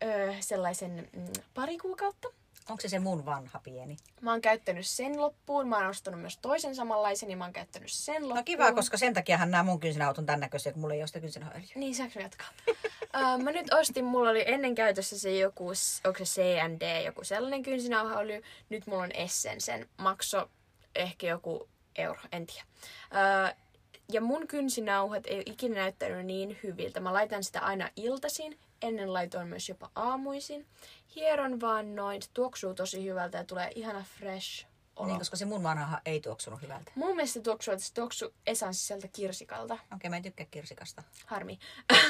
[0.03, 2.29] öö, sellaisen mm, pari kuukautta.
[2.71, 3.97] Onko se se mun vanha pieni?
[4.21, 5.69] Mä oon käyttänyt sen loppuun.
[5.69, 8.37] Mä oon ostanut myös toisen samanlaisen, niin mä oon käyttänyt sen loppuun.
[8.37, 11.07] No kiva, koska sen takiahan nämä mun kynsinauhat on tämän näköisiä, kun mulla ei ole
[11.07, 11.71] sitä kynsinauhaöljyä.
[11.75, 12.49] Niin, saanko mä jatkaa?
[13.35, 15.69] uh, mä nyt ostin, mulla oli ennen käytössä se joku,
[16.05, 18.43] onko se CND, joku sellainen kynsinauhaöljy.
[18.69, 19.89] Nyt mulla on Essensen.
[19.97, 20.51] Makso
[20.95, 22.65] ehkä joku euro, en tiedä.
[23.11, 23.57] Uh,
[24.13, 27.01] ja mun kynsinauhat ei ole ikinä näyttänyt niin hyviltä.
[27.01, 28.59] Mä laitan sitä aina iltaisin.
[28.83, 30.67] Ennen laitoin myös jopa aamuisin.
[31.17, 32.23] Hieron vaan noin.
[32.23, 34.67] Se tuoksuu tosi hyvältä ja tulee ihana fresh
[35.01, 35.09] olo.
[35.09, 36.93] Niin, koska se mun vanha ei tuoksunut hyvältä.
[36.95, 39.75] Mun mielestä se tuoksuu, että se tuoksuu esanssiselta kirsikalta.
[39.75, 41.03] Okei, okay, mä en tykkää kirsikasta.
[41.27, 41.59] Harmi.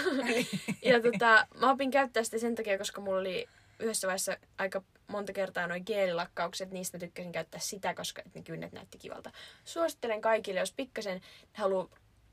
[0.82, 3.48] ja tota, mä opin käyttää sitä sen takia, koska mulla oli
[3.80, 8.72] yhdessä vaiheessa aika monta kertaa noin geelilakkaukset, niistä mä tykkäsin käyttää sitä, koska ne kynnet
[8.72, 9.30] näytti kivalta.
[9.64, 11.20] Suosittelen kaikille, jos pikkasen
[11.52, 11.88] haluaa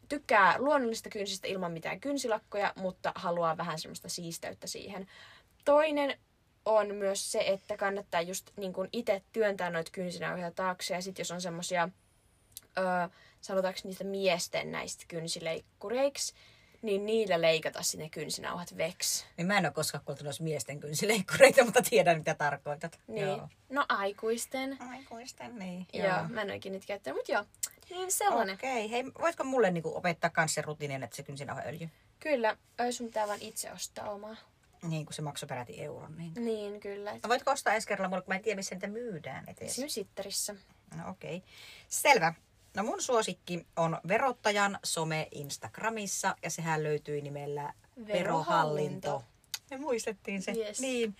[0.10, 5.08] tykkää luonnollista kynsistä ilman mitään kynsilakkoja, mutta haluaa vähän semmoista siisteyttä siihen.
[5.66, 6.20] Toinen
[6.66, 10.94] on myös se, että kannattaa just niin kuin itse työntää noita kynsinauhoja taakse.
[10.94, 11.90] Ja sitten jos on semmosia,
[12.78, 12.86] öö,
[13.42, 16.34] sanotaanko niistä miesten näistä kynsileikkureiksi,
[16.82, 19.26] niin niillä leikata sinne kynsinauhat veksi.
[19.38, 23.00] Niin mä en ole koskaan kuullut miesten kynsileikkureita, mutta tiedän mitä tarkoitat.
[23.08, 23.28] Niin.
[23.28, 23.50] Joo.
[23.70, 24.78] No aikuisten.
[24.90, 25.88] Aikuisten, niin.
[25.94, 27.46] Joo, joo mä en oikein niitä käyttänyt, mutta joo.
[27.90, 28.56] Niin sellainen.
[28.56, 28.92] Okei, okay.
[28.92, 31.90] hei, voisiko mulle niinku opettaa kans sen rutiinin, että se kynsinauhaöljy?
[32.20, 32.58] Kyllä,
[32.92, 34.36] sun pitää vaan itse ostaa omaa.
[34.84, 36.18] Niin, kun se maksoi peräti euron.
[36.18, 37.14] Niin, niin kyllä.
[37.14, 39.72] No, voitko ostaa ensi kerralla mulle, kun mä en tiedä, missä niitä myydään edes.
[39.72, 40.56] Esimerkiksi Sitterissä.
[40.96, 41.38] No okei.
[41.38, 41.50] Okay.
[41.88, 42.34] Selvä.
[42.78, 47.74] No mun suosikki on verottajan some Instagramissa ja sehän löytyi nimellä
[48.08, 48.14] Verohallinto.
[48.14, 49.24] Verohallinto.
[49.72, 50.52] Me muistettiin se.
[50.52, 50.80] Yes.
[50.80, 51.16] Niin.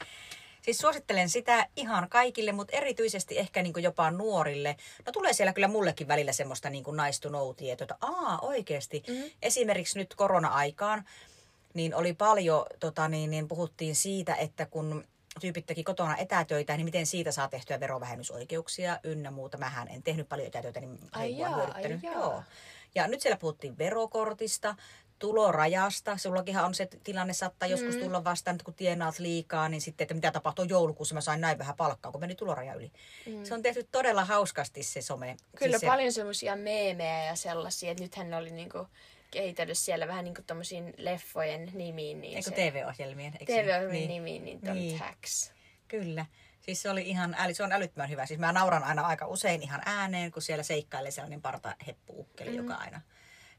[0.62, 4.78] Siis suosittelen sitä ihan kaikille, mutta erityisesti ehkä niin jopa nuorille.
[5.06, 7.30] No tulee siellä kyllä mullekin välillä semmoista niin nice to
[7.72, 9.04] että aa oikeasti.
[9.08, 9.32] Mm-hmm.
[9.42, 11.06] Esimerkiksi nyt korona-aikaan
[11.74, 15.08] niin oli paljon, tota, niin, niin puhuttiin siitä, että kun
[15.40, 19.58] tyypit teki kotona etätöitä, niin miten siitä saa tehtyä verovähennysoikeuksia ynnä muuta.
[19.58, 21.00] Mähän en tehnyt paljon etätöitä, niin
[21.38, 22.04] jaa, hyödyttänyt.
[22.04, 22.44] Ai Joo.
[22.96, 24.76] Ja nyt siellä puhuttiin verokortista,
[25.20, 26.18] tulorajasta.
[26.18, 28.02] Sullakinhan on se tilanne saattaa joskus mm.
[28.02, 31.58] tulla vastaan, että kun tienaat liikaa, niin sitten, että mitä tapahtuu joulukuussa, mä sain näin
[31.58, 32.92] vähän palkkaa, kun meni tuloraja yli.
[33.26, 33.44] Mm.
[33.44, 35.38] Se on tehty todella hauskasti se some.
[35.56, 36.16] Kyllä siis paljon se...
[36.16, 38.88] semmoisia meemejä ja sellaisia, että nythän ne oli niinku
[39.32, 42.22] kehitellyt siellä vähän niinku tommosiin leffojen nimiin.
[42.22, 42.56] Niin Eikö se...
[42.56, 43.34] TV-ohjelmien?
[43.46, 44.08] TV-ohjelmien niin.
[44.08, 45.00] nimiin, niin Don't niin.
[45.00, 45.52] Tax.
[45.88, 46.26] Kyllä.
[46.60, 48.26] Siis se oli ihan, äly, se on älyttömän hyvä.
[48.26, 52.56] Siis mä nauran aina aika usein ihan ääneen, kun siellä seikkailee sellainen parta heppuukkeli, mm.
[52.56, 53.02] joka aina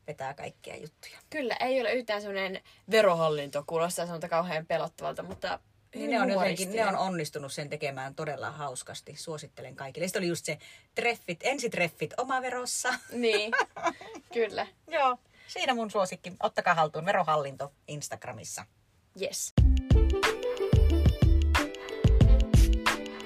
[0.06, 1.18] vetää kaikkia juttuja.
[1.30, 5.58] Kyllä, ei ole yhtään semmoinen verohallinto, kuulostaa semmoista kauhean pelottavalta, mutta
[5.94, 9.16] niin ne on jotenkin, ne on onnistunut sen tekemään todella hauskasti.
[9.16, 10.06] Suosittelen kaikille.
[10.06, 10.58] Sitten oli just se
[10.94, 12.94] treffit, ensitreffit omaverossa.
[13.12, 13.52] Niin,
[14.34, 14.66] kyllä.
[14.86, 15.18] Joo,
[15.48, 16.32] siinä mun suosikki.
[16.42, 18.64] Ottakaa haltuun verohallinto Instagramissa.
[19.20, 19.52] Yes.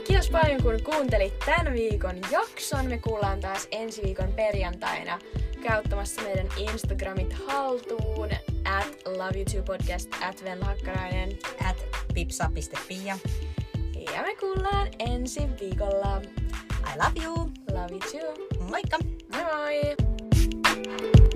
[0.07, 2.87] Kiitos paljon kun kuuntelit tämän viikon jakson.
[2.87, 5.19] Me kuullaan taas ensi viikon perjantaina
[5.63, 8.29] käyttämässä meidän Instagramit haltuun.
[8.65, 11.77] At Love You Too Podcast, at Venla Hakkarainen, at
[12.15, 13.07] pipsa.fi.
[14.15, 16.23] Ja me kuullaan ensi viikolla.
[16.95, 17.35] I love you.
[17.71, 18.49] Love you too.
[18.69, 18.99] Moikka.
[19.33, 21.32] Moi moi.